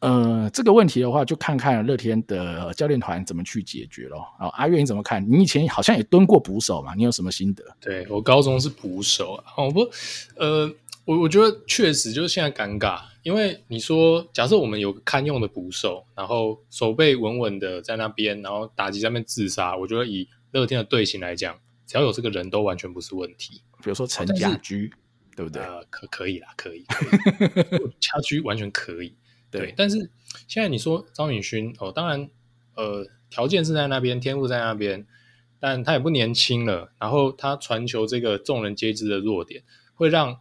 [0.00, 4.26] 呃，这个问题的话，就看看乐天的教练团怎么去解决咯。
[4.38, 5.24] 啊，阿月你怎么看？
[5.30, 6.94] 你以前好像也蹲过捕手嘛？
[6.94, 7.62] 你有什么心得？
[7.80, 9.80] 对，我高中是捕手啊，我不，
[10.36, 10.72] 呃。
[11.04, 23.60] 我我觉得确实就是现在尴尬，因为你说假设我们有个堪用的捕手，然后手背稳稳的在那边，然后打击在那边自杀，我觉得以乐天的队形来讲，只要有这个人都完全不是问题。
[23.82, 24.90] 比如说陈家驹，
[25.36, 25.62] 对不对？
[25.62, 27.04] 呃，可可以啦，可以，可
[27.76, 29.14] 以 家驹完全可以。
[29.50, 30.10] 对，对，但是
[30.48, 32.30] 现在你说张敏勋哦，当然
[32.76, 35.06] 呃条件是在那边，天赋在那边，
[35.60, 39.62] 但他也不年轻了，然后他传球这个众人皆知的弱点，
[39.94, 40.40] 会让。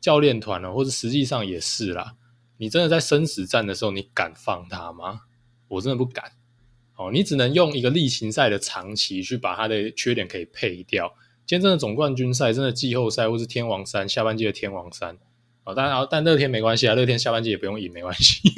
[0.00, 2.14] 教练团呢，或者实际上也是啦。
[2.56, 5.20] 你真的在生死战的时候，你敢放他吗？
[5.68, 6.32] 我真的不敢。
[6.96, 11.14] 哦，你只能用一个例行赛的长期去把他的缺点可以配掉。
[11.46, 15.16] 今天真的总冠军赛，真的季后赛，或是天王山下半季的天王山。
[15.62, 18.52] 哦，当然，但乐天没关系啊，乐天下半季也不用赢，没关系。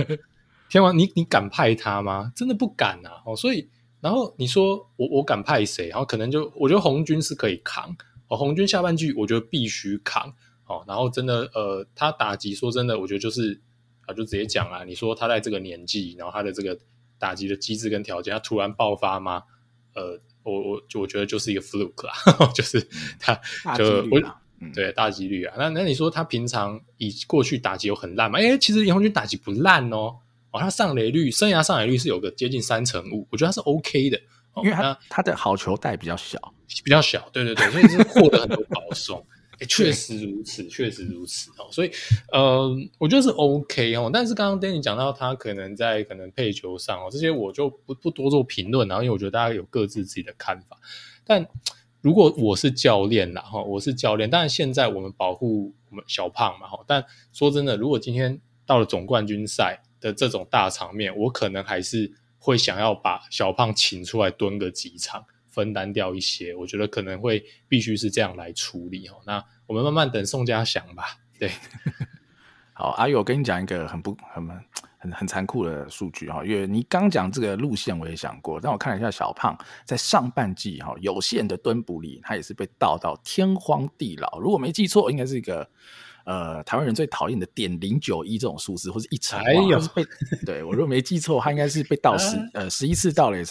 [0.68, 2.30] 天王，你你敢派他吗？
[2.36, 3.22] 真的不敢啊。
[3.24, 3.66] 哦，所以
[4.00, 5.88] 然后你说我我敢派谁？
[5.88, 7.96] 然后可能就我觉得红军是可以扛。
[8.28, 10.32] 哦，红军下半季我觉得必须扛。
[10.70, 13.60] 哦，然后真的，呃，他打击说真的，我觉得就是
[14.06, 16.78] 啊，就直接讲啊，你说他在这个年纪，然后他的这个
[17.18, 19.42] 打击的机制跟条件，他突然爆发吗？
[19.94, 22.12] 呃，我我我觉得就是一个 fluke 啦，
[22.54, 22.80] 就是
[23.18, 23.34] 他
[23.76, 24.20] 就我
[24.72, 25.56] 对大几率啊。
[25.58, 28.38] 那那你说他平常以过去打击有很烂吗？
[28.38, 30.14] 哎，其实严红军打击不烂哦，
[30.52, 34.20] 哦，他上垒率生涯上垒率是有个接近三成五，我觉得他是 OK 的，
[34.62, 36.38] 因为他他的好球带比较小，
[36.84, 39.26] 比较小，对对对，所以是获得很多保送。
[39.60, 41.90] 欸、确实如此，确实如此哦，所以
[42.32, 44.10] 呃，我觉得是 OK 哦。
[44.12, 50.78] 但是刚刚 Danny 讲到他可能在可能配球上哦，这些我就不不多做评论，然后因为我觉得大家有各自自己的看法。
[51.24, 51.46] 但
[52.00, 56.82] 如果我是教练啦哈，我是教练，但是现在我们保护我们小胖嘛哈。
[56.86, 65.26] 但说真的，如果今天到了总冠军赛的这种大场面，我可能还是会想要把小胖请出来蹲个几场。
[65.50, 69.16] 分担掉一些，我觉得可能会必须是这样来处理哦。
[69.26, 71.18] 那我们慢慢等宋家祥吧。
[71.38, 71.50] 对，
[72.72, 74.48] 好，阿宇，我跟你讲一个很不很
[74.98, 84.38] 很很残酷的数据哈，因为你刚讲这个路线我也想过，但我看了一下小胖在上半季哈有限的蹲捕里，他也是被倒到天荒地老。
[84.38, 85.66] 如果没记错，应该是一个
[86.24, 90.04] 呃台湾人最讨厌的点零九一这种数字，或者一场，哎呦，是被
[90.44, 93.42] 对我如果没记错，他应该是被倒十 呃十一次盗垒。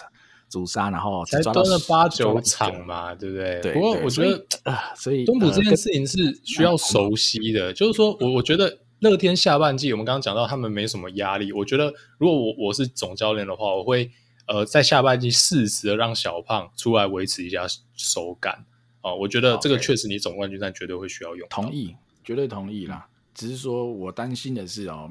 [0.49, 3.61] 阻杀，然后才蹲了八九场嘛，对不对？
[3.61, 3.73] 对。
[3.73, 7.71] 不过我觉得啊，所以蹲捕这件事情是需要熟悉的。
[7.71, 11.53] 就是说我我觉得乐天下半季，我们刚刚讲到他们没什么压力。
[11.53, 14.11] 我觉得如果我我是总教练的话，我会
[14.47, 18.65] 呃在下半季适时的让小胖出来维持一下手感
[19.01, 19.15] 哦。
[19.15, 21.47] 我觉得这个确实你总冠军战绝对会需要用。
[21.49, 23.07] 同意，绝对同意啦。
[23.35, 25.09] 只是说我担心的是哦。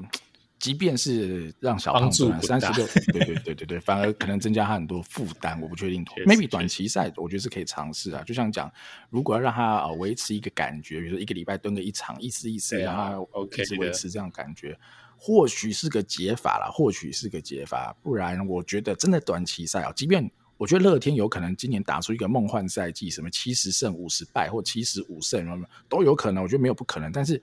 [0.59, 6.03] 即便是让小胖赚三十六， 对对对对对，反而可能增加他很多负担，我不确定。
[6.25, 8.21] Maybe 短期赛，我觉得是可以尝试啊。
[8.23, 8.71] 就像讲，
[9.09, 14.77] 如果要让他啊维持一个感觉，比如说一个礼拜蹲个一场，意思意思，让他 OK 维持这样感觉，
[15.17, 17.95] 或许是个解法啦，或许是个解法。
[18.03, 26.43] 不然，我觉得真的短期赛啊，即便我觉得乐天有可能今年打出一个梦幻赛季，什么七十胜五十败或七十五胜，都有可能。
[26.43, 27.09] 我觉得没有不可能。
[27.13, 27.41] 但是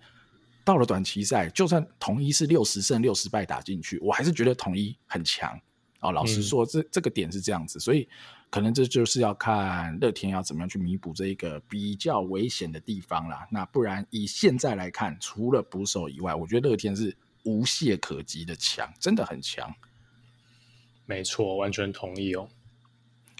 [0.66, 5.58] 到了短期赛，就算统一是六十胜六十败打进去，我还是觉得统一很强。
[6.00, 8.06] 哦，老实说，这这个点是这样子，所以。
[8.48, 13.44] 可能这就是要看乐天要怎么样去弥补这一个比较危险的地方啦。
[13.50, 19.74] 那不然以现在来看，除了捕手以外，我觉得乐天是无懈可击的强，真的很强。
[21.06, 22.48] 没错，完全同意哦。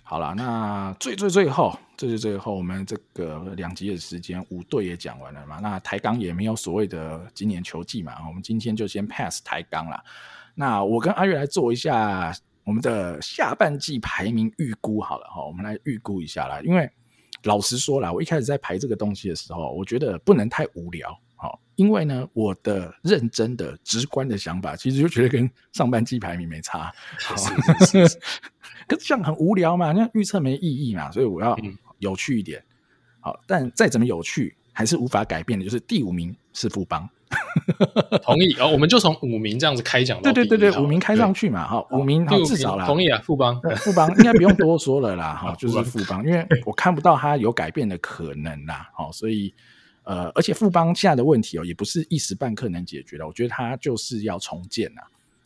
[0.09, 5.59] 好了，那最最最后，最最最后，我们这个两集的时间，五队也讲完了嘛。
[5.61, 10.01] 那台钢也没有所谓的今年球季嘛，我们今天就先 pass 台钢啦。
[10.55, 12.33] 那我跟阿月来做一下。
[12.63, 16.61] 我们的下半季排名预估好了哈，我们来预估一下啦。
[16.65, 16.91] 因为
[17.45, 21.17] 老实说啦，我一开始在排这个东西的时候，我觉得不能太无聊。
[21.47, 26.93] 好，因为呢，我的认真的、直观的想法，其实就觉得跟上半季排名没差。
[27.23, 27.37] 好，
[28.89, 31.57] 可是这样很无聊嘛，那预测没意义嘛，所以我要
[32.01, 32.61] 有趣一点。
[33.21, 37.09] 好，但再怎么有趣，还是无法改变的，就是第五名是富邦。
[38.23, 40.21] 同意哦，我们就从五名这样子开讲。
[40.23, 42.85] 对对对对，五名开上去嘛，哈，五名好至少啦。
[42.87, 49.55] 同意啊，富邦， 富邦应该不用多说了啦，哈，就是富邦，因为我看不到他有改变的可能啦，好，所以
[50.07, 55.03] 呃，而且富邦现在的问题哦，也不是一时半刻能解决的，我觉得他就是要重建呐，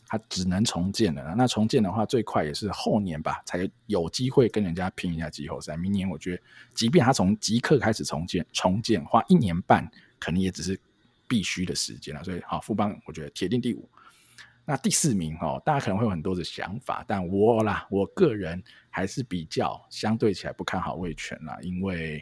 [0.07, 1.35] 他只能重建了。
[1.37, 5.75] 那重建的话，最快也是后年吧，才有机会跟人家拼一下季后赛。
[5.75, 6.41] 明年我觉得，
[6.73, 9.85] 即便他从即刻开始重建，重建花一年半，
[10.17, 10.79] 可能也只是。
[11.31, 13.87] 必须的时间了，所以好，富邦我觉得铁定第五。
[14.65, 22.21] 那第四名哦，大家可能会有很多的想法，但我啦，我个人还是比较相对起来不看好味权啦，因为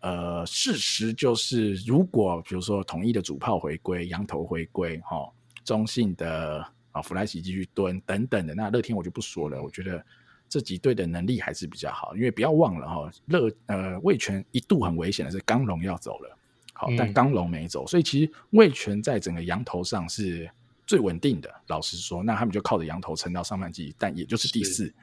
[0.00, 5.28] 呃，事实就是，如果比如说统一的主炮回归，羊头回归，哈，
[5.64, 10.04] 中性的啊弗莱西继续蹲等等的，那乐天我就不说了，我觉得
[10.48, 16.38] 这几队的能力还是比较好，因为不要忘了哈，乐呃味全一度很危险的是刚龙要走了。
[16.72, 20.48] 好，但刚龙没走，所以其实味全在整个羊头上是
[20.86, 21.52] 最稳定的。
[21.66, 24.94] 老实说，那他们就靠着羊头撑到上半季，但也就是第四。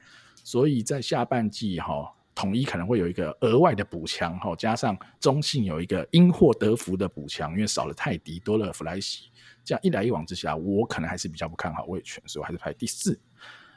[0.41, 9.32] 所以在下半季哈，统一可能会有一个额外的补强哈，加上中信有一个因祸得福的补强，因为少了泰迪，多了弗莱西，
[9.64, 13.18] 这样一来一往之下，我可能还是比较不看好味全，所以我还是排第四。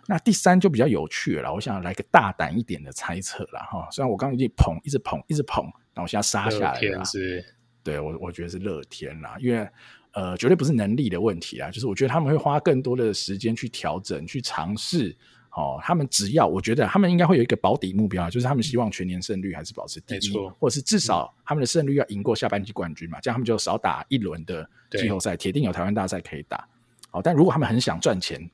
[0.09, 3.89] 那第三就比较有趣了，我想来个大胆一点的猜测了哈。
[3.93, 7.05] 虽然我刚刚已经捧，一直捧，一直捧，那我现在杀下来了。
[7.85, 9.69] 对我，我觉得是乐天啦，因为
[10.13, 15.17] 呃，绝对不是能力的问题啊，就是我觉得他们会花更多的时间去调整、去尝试。
[15.51, 26.69] 哦，他们只要我觉得他们应该会有一个保底目标，就是他们希望全年胜率还是保持第一，或者是至少他们的胜率要赢过下半季冠军嘛，这样他们就少打一轮的季后赛，铁定有台湾大赛可以打。
[27.11, 28.49] 好，但如果他们很想赚钱，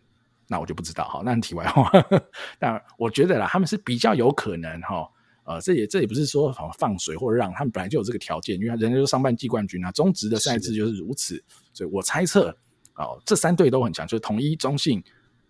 [0.47, 1.05] 那我就不知道。
[1.09, 1.91] 好，那题外话，
[2.59, 5.09] 但我觉得啦，他们是比较有可能哈。
[5.47, 12.49] 呃，这也这也不是说放水或者让他们本来就有这个条件，因为人家就上半季冠军啊，中职的赛制就是如此，所以我猜测
[12.95, 15.05] 哦，这三队都很强，就是统一、中信、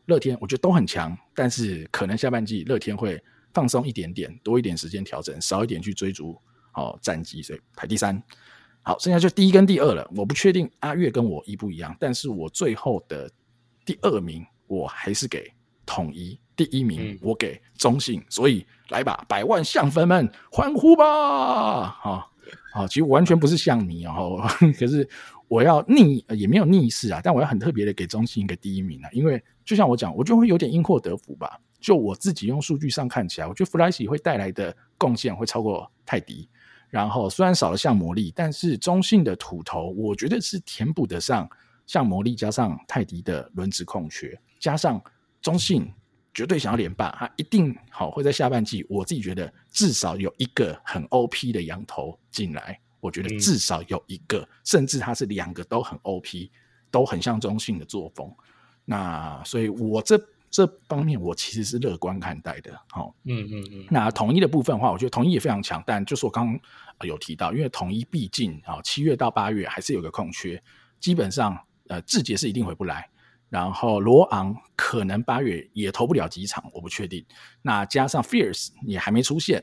[0.07, 6.37] 乐天，我觉得都很强，但是可能下半季乐天会放松一点点，多一点时间调整，少一点去追逐
[6.75, 8.23] 哦战绩，所以排第三。
[8.83, 13.31] 好，剩下就第一跟第二了，我不确定阿月跟我一不一样，但是我最后的
[13.85, 15.51] 第二名我还是给
[15.87, 16.39] 统一。
[16.57, 21.89] 第一名我给中信，嗯，所以来吧，百万象粉们欢呼吧！
[22.01, 22.31] 好，
[22.73, 24.41] 好，其实我完全不是象迷哦，
[24.79, 25.09] 可是
[25.49, 31.61] 我要逆也没有逆势啊，但我要很特别的给中信一个第一名啊，因为就像我讲，我就会有点因祸得福吧。
[31.81, 36.49] 就我自己用数据上看起来，我觉得弗莱西会带来的贡献会超过泰迪，
[36.89, 41.49] 然后虽然少了像魔力，但是中性的土头我觉得是填补得上
[41.87, 45.03] 像魔力加上泰迪的轮值空缺，加上
[45.41, 45.93] 中性。
[46.37, 48.85] 绝对想要连霸，他一定好会在下半季。
[48.89, 56.51] 我自己觉得至少有一个很 OP 的羊头进来，我觉得至少有一个，嗯、甚至他是两个都很 OP，
[56.91, 58.29] 都很像中性的作风。
[58.85, 60.21] 那所以，我这
[60.51, 62.73] 这方面我其实是乐观看待的。
[62.91, 63.87] 好，嗯嗯嗯。
[63.91, 66.61] 那统一的部分的话，我觉得统一也非常强，但就是我刚刚
[67.03, 70.63] 有提到，因为统一毕竟啊七月到八月还是有个空缺，
[71.01, 71.59] 基本上
[71.89, 73.09] 呃志杰是一定回不来。
[73.51, 77.25] 然后罗昂可能八月也投不了几场，我不确定。
[77.63, 79.63] 那加上 Fierce 也还没出现，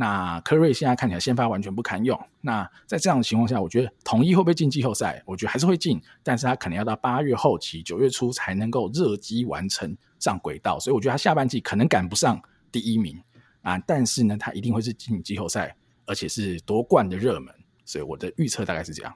[0.00, 2.18] 那科瑞现在看起来先发完全不堪用。
[2.40, 5.22] 那在这样的情况下，我觉得统一会不会进季后赛？
[5.26, 12.40] 我觉得还是会进，但是他可能要到八月后期、九月初才能够热机完成上轨道，所以我觉得他下半季可能赶不上
[12.72, 13.22] 第一名
[13.60, 13.78] 啊。
[13.80, 15.76] 但是呢，他一定会是进季后赛，
[16.06, 17.54] 而且是夺冠的热门。
[17.84, 19.14] 所以我的预测大概是这样。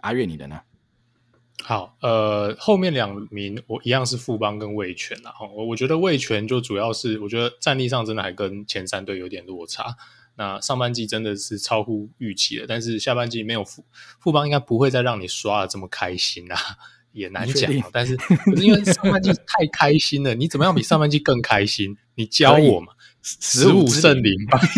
[0.00, 0.60] 阿月，你的呢？
[1.64, 5.32] 好，呃，后面两名我一样是富邦跟味全啦。
[5.56, 9.96] 我我觉得味全就主要是，我觉得战力上真的还跟前三队有点落差。
[10.38, 13.84] 那上半季真的是超乎预期的，但是下半季没有富
[14.20, 16.56] 富邦应该不会再让你刷的这么开心啊，
[17.10, 17.68] 也难讲。
[17.92, 18.16] 但是
[18.56, 21.98] 因为上半季太开心了，你怎么样比上半季更开心？
[22.14, 24.60] 你教我嘛，十五胜零败。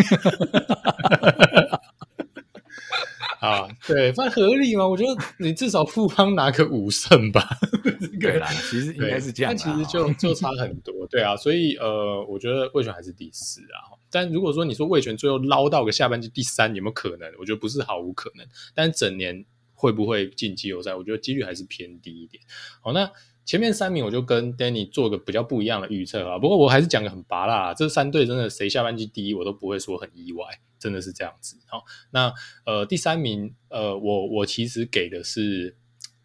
[3.40, 4.88] 啊，对，反正合理嘛。
[4.88, 7.58] 我觉得你至少富邦拿个五胜吧。
[8.18, 9.54] 对啦，其实应该是这样。
[9.54, 11.36] 但其实就就差很多，对啊。
[11.36, 13.99] 所以呃，我觉得味全还是第四啊。
[14.11, 17.32] 但如果说你说味全最后捞到个下半季第三，有没有可能？
[17.38, 18.46] 我觉得不是毫无可能。
[18.74, 19.44] 但整年
[19.74, 20.94] 会不会进季后赛？
[20.94, 22.42] 我觉得几率还是偏低一点。
[22.80, 23.11] 好，那
[23.44, 26.38] 前面三名我就跟 Danny 做个比较不一样的预测啊。
[26.38, 30.44] 不过我还是讲个很拔辣，这三队真的谁下半季第一，我都不会说很意外。
[30.78, 32.32] 真的是这样子，好，那
[32.64, 35.76] 呃第三名，呃我我其实给的是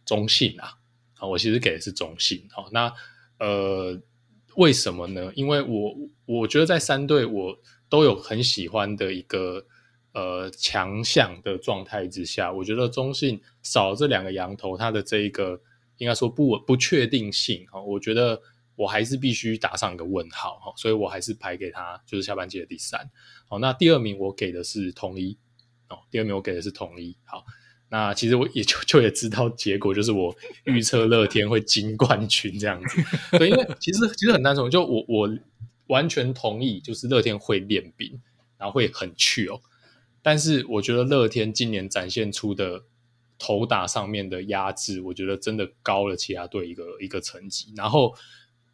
[0.05, 0.77] 中信啊，
[1.13, 2.89] 好，我其实给的是中信，好，那
[3.37, 4.01] 呃
[4.55, 5.29] 为什么呢？
[5.35, 5.93] 因为我
[6.25, 7.59] 我觉得在三队我
[7.95, 9.65] 都有很喜欢的一个
[10.11, 15.61] 呃强项的状态之下，我觉得中信少了这两个羊头，它的这一个
[15.97, 18.41] 应该说不不确定性，哈，我觉得。
[18.77, 23.09] 我还是必须打上一个问号哈，所以我还是排给他就是下半季的第三。
[23.47, 25.37] 好，那第二名我给的是统一
[25.87, 27.15] 哦，第二名我给的是统一。
[27.23, 27.45] 好，
[27.87, 30.35] 那其实我也就就也知道结果，就是我
[30.65, 33.01] 预测乐天会金冠军这样子。
[33.39, 35.29] 对，因为其实其实很单纯，就我我
[35.87, 38.21] 完全同意，就是乐天会练兵，
[38.57, 39.61] 然后会很去哦。
[40.21, 42.83] 但是我觉得乐天今年展现出的
[43.37, 48.13] 投打上面的压制，我觉得真的高了其他队一个一个层级，然后。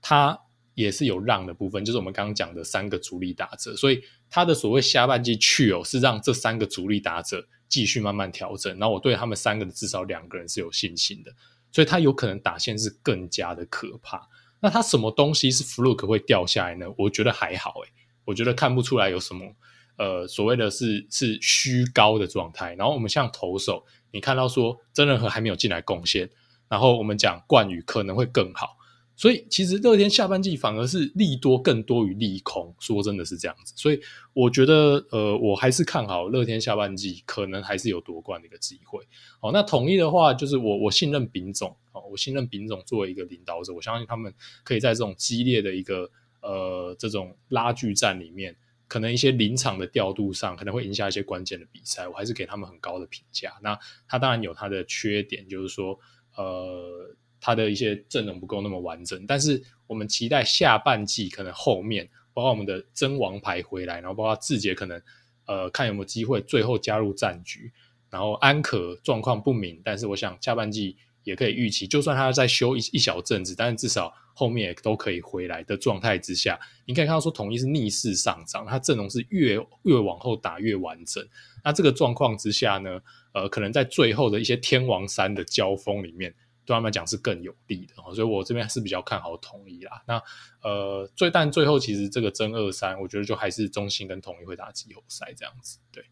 [0.03, 0.36] 他
[0.74, 4.01] 也是有让的部分，就是我们刚刚讲的三个主力打者，所以
[4.32, 8.76] 他的所谓下半季去哦，是让这三个主力打者继续慢慢调整。
[8.80, 11.32] 然后我对他们三个的至少两个人是有信心的，
[11.72, 14.28] 所以他有可能打线是更加的可怕。
[14.62, 16.86] 那他什么东西是 fluke 会掉下来呢？
[16.97, 17.91] 我觉得还好诶，
[18.26, 19.53] 我觉得看不出来有什么
[19.97, 22.76] 呃所谓的是是虚高的状态。
[22.76, 26.30] 然后我们像投手，你看到说曾仁和还没有进来贡献，
[26.70, 28.78] 然后我们讲冠宇可能会更好。
[29.16, 33.72] 所以其实乐天下半季反而是利多更多于利空，说真的是这样子。
[33.76, 33.99] 所以
[34.34, 39.05] 我觉得，呃，我还是看好乐天下半季可能还是有夺冠的一个机会。
[39.39, 44.34] 好，那统一的话，就是我我信任丙总，好，我信任丙总作为一个领导者，我相信他们
[44.64, 46.09] 可以在这种激烈的一个
[46.41, 48.55] 呃这种拉锯战里面，
[48.88, 53.53] 可能一些临场的调度上可能会赢下一些关键的比赛，我还是给他们很高的评价。
[53.62, 55.99] 那他当然有他的缺点，就是说，
[56.36, 57.16] 呃。
[57.42, 65.02] 他的一些阵容不够那么完整，但是我们期待下半季可能后面，包括我们的真王牌回来，然后包括志杰可能
[65.48, 67.74] 呃看有没有机会最后加入战局，
[68.12, 81.28] 然后安可状况不明，但是我想下半季也可以预期，就算他再休一一小阵子，但是至少后面也都可以回来的状态之下，你可以看到说统一是逆势上涨，他阵容是越越往后打越完整，
[81.64, 83.02] 那这个状况之下呢，
[83.34, 86.34] 呃，可能在最后的一些天王山的交锋里面。
[86.72, 90.01] 对他们讲是更有利的，所以我这边还是比较看好统一啦。
[90.07, 90.22] 那
[90.63, 95.80] 呃，最但最后其实这个争二三，我觉得就还是中信跟统一会打季后赛这样子。
[95.91, 96.05] 对，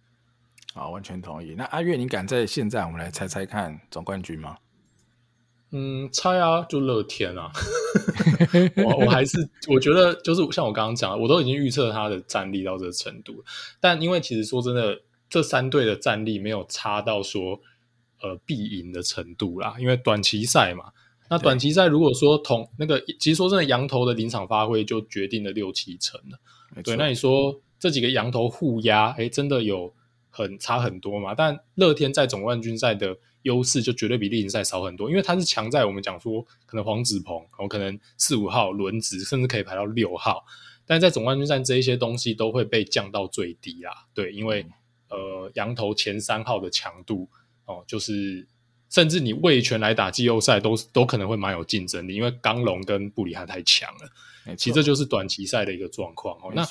[0.73, 1.55] 好，完全同意。
[1.55, 4.57] 那阿月，你敢在现在我们来猜猜看总冠军吗？
[5.71, 7.51] 嗯，猜啊，就乐天啊。
[8.83, 13.43] 我我还是我觉得就是像我刚刚讲的，我都已经预测他的战力到这个程度，
[13.79, 17.61] 但因为其实说真的，这三队的战力没有差到说。
[18.21, 20.91] 呃，必赢的程度啦，因为短期赛嘛。
[21.29, 26.39] 那短期赛如果说同那个，其实说真的，羊头的临场发挥就决定了六七成了。
[26.83, 29.93] 对，那你说这几个羊头互压，哎，真的有
[30.31, 31.35] 很差很多嘛？
[31.35, 40.43] 但乐天在总冠军赛的优势就绝对比例行赛少很多，因为它是强在我们讲说，可能黄子鹏，可能四五号轮值，甚至可以排到六号。
[40.85, 44.07] 但在总冠军赛这一些东西都会被降到最低啦。
[44.15, 44.65] 对，因为
[45.09, 47.29] 呃，羊头前三号的强度。
[47.69, 48.47] 哦，就是
[48.89, 54.55] 甚至你味全来打季后赛都都可能会蛮有竞争力，因为刚龙跟布里汉太强了。
[54.57, 56.51] 其实这就是短期赛的一个状况哦。
[56.55, 56.67] 那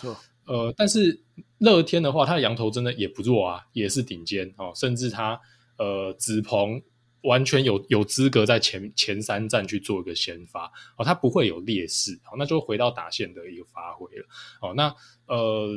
[0.46, 1.20] 呃，但是
[1.58, 4.72] 乐天的话，他的羊头真的也不弱啊，也是顶尖哦。
[4.74, 5.40] 甚至他
[5.76, 6.82] 呃子鹏
[7.20, 10.64] 完全有有资格在前前三站去做一个先发
[10.96, 12.34] 哦，他不会有劣势哦。
[12.36, 14.26] 那就回到打线的一个发挥了
[14.60, 14.74] 哦。
[14.74, 14.92] 那
[15.26, 15.68] 呃，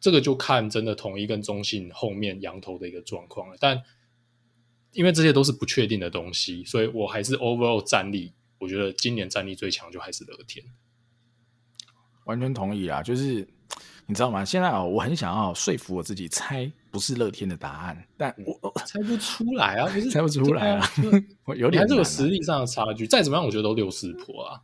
[0.00, 3.80] 这个就看真的统一跟中信后面羊头的一个状况了，但。
[4.96, 10.64] 因为这些都是不确定的东西，所以我还是 overall 战力，我觉得今年战力最强就还是乐天。
[12.24, 13.02] 完全同意啊！
[13.02, 13.46] 就是
[14.06, 14.44] 你知道吗？
[14.44, 20.88] 现在啊，我很想要说服我自己猜不是乐天的答案，但我、嗯、猜不出来啊，不是 猜不出来啊，
[21.44, 23.06] 我有点、啊、还是有实力上的差距。
[23.06, 24.60] 再怎么样，我觉得都六四破啊。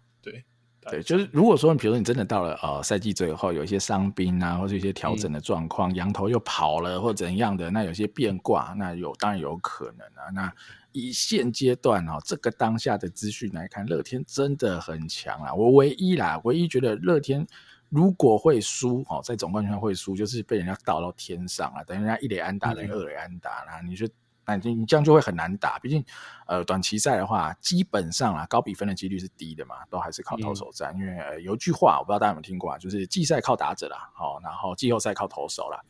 [0.82, 10.30] 对对，就是如果说，比如说你真的到了呃赛季最后，有一些伤兵啊，或者一些调整的状况，嗯、洋投又跑了或怎样的，那有些变卦，那有当然有可能啊。
[10.34, 10.52] 那
[10.92, 15.54] 以现阶段哦，这个当下的资讯来看，乐天真的很强啊。
[15.54, 17.46] 我唯一啦，唯一觉得乐天。
[17.88, 23.82] 如果会输哦，在总冠军赛会输，就是被人家倒到天上啊，等人家一垒安打，等于二垒安打啦。
[23.86, 24.08] 你说，
[24.46, 25.78] 那你你这样就会很难打。
[25.78, 26.04] 毕竟，
[26.46, 30.94] 呃，短期赛的话，基本上啊，高比分的几率是低的嘛，都还是靠投手战。
[30.96, 35.80] 嗯、因为、呃、有一句话，我不知道大家有没有听过啊，就是季赛靠打者啦，好，然后季后赛靠投手啦。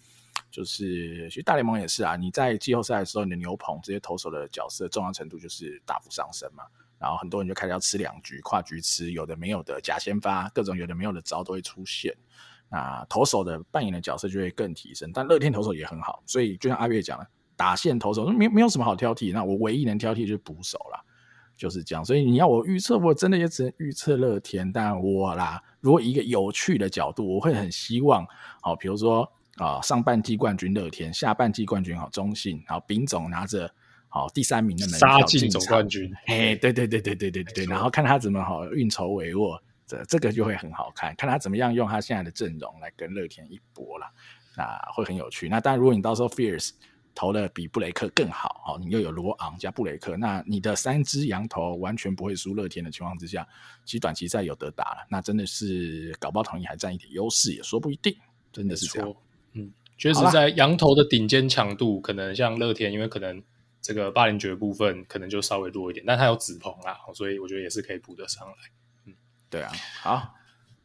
[0.50, 6.64] 就是其实大联盟也是啊，你在季后赛的时候，你的牛棚这些投手的角色重要程度就是大幅上升嘛。
[6.98, 12.14] 然后很多人就开始要吃两局，跨局吃，有的没有的假先发，各种有的没有的招都会出现。
[12.68, 15.10] 那投手的扮演的角色就会更提升。
[15.12, 17.26] 但乐天投手也很好，所以就像阿月讲了，
[17.62, 19.32] 打线投手没没有什么好挑剔。
[19.32, 21.00] 那我唯一能挑剔就是捕手啦，
[21.56, 22.04] 就是这样。
[22.04, 24.72] 所以你要我预测，我真的也只能预测乐天。
[24.72, 28.26] 但我啦，如果一个有趣的角度，我会很希望，
[28.60, 33.72] 好，比如说啊，上半季冠军乐天，下半季冠军好中信，好，丙总拿着。
[34.14, 44.06] 好，第三名的门票进总冠军，嘿，对对对对对对对，然后看他怎么好运筹帷幄，这这个就会很好看，看他怎么样用他现在的阵容来跟乐天一搏了，
[44.54, 45.48] 那会很有趣。
[45.48, 46.72] 那当然，如果你到时候 Fierce
[47.14, 53.46] 投的比布雷克更好，哦，你又有罗昂加布雷克，那你的三只羊头完全不会输乐天的情况之下，
[53.84, 58.16] 其实短期赛有得打了，那真的是搞不好统一还占一点优势，也说不一定，
[58.52, 59.14] 真的是这样。
[59.52, 63.42] 嗯，确实在羊头的顶尖强度，可能像乐天，因为可能。
[63.84, 68.54] 这个霸凌爵部分可能就稍微弱一点，但他有紫鹏啊，所以我觉得也是可以补得上来。
[69.06, 69.14] 嗯，
[69.50, 70.34] 对啊，好，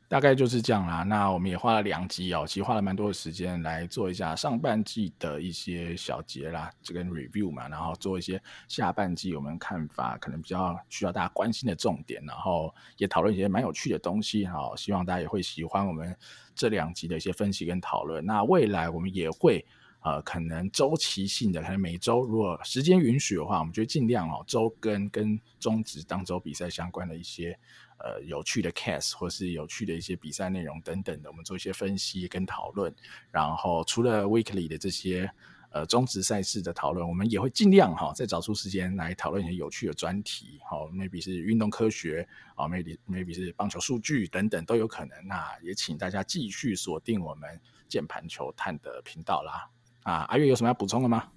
[0.08, 1.04] 大概就是这样啦。
[1.04, 14.46] 那我们也花了两集哦，其实花了蛮多的时间来做一下上半季的一些小结啦，这个 review 嘛，然后做一些下半季我们看法可能比较需要大家关心的重点，然后也讨论一些蛮有趣的东西。
[14.46, 16.16] 好，希望大家也会喜欢我们
[16.56, 18.26] 这两集的一些分析跟讨论。
[18.26, 19.66] 那未来我们也会。
[20.02, 27.60] 呃，可能周期性的，可能每周如果时间允许的话，我们就尽量哦周更跟中职当周比赛相关的一些
[28.00, 32.94] 呃有趣的 case 或是有趣的一些比赛内容等等的，我们做一些分析跟讨论。
[33.32, 35.30] 然后除了 weekly 的这些
[35.72, 40.60] 呃中职赛事的讨论，我们也会尽量哈、哦、再找出时间来讨论一些有趣的专题。
[40.70, 45.28] 好、哦、，maybe 是运动科学啊、哦、，maybe maybe 是棒球数据等等都有可能。
[45.28, 49.70] 那也请大家继续锁定我们键盘球探的频道啦。
[50.04, 51.30] 啊，阿月有什么要补充的吗？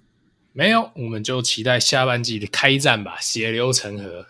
[0.53, 4.25] 没有，我们就期待下半季的开战吧，血流成河。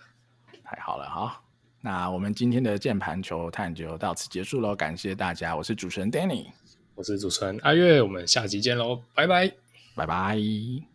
[0.63, 1.43] 太好了，好，
[1.81, 6.45] 那我们今天的键盘球探就到此结束喽，感谢大家，我是主持人 Danny，
[6.93, 9.51] 我是主持人阿月，我们下期见喽，拜拜，
[9.95, 10.90] 拜拜。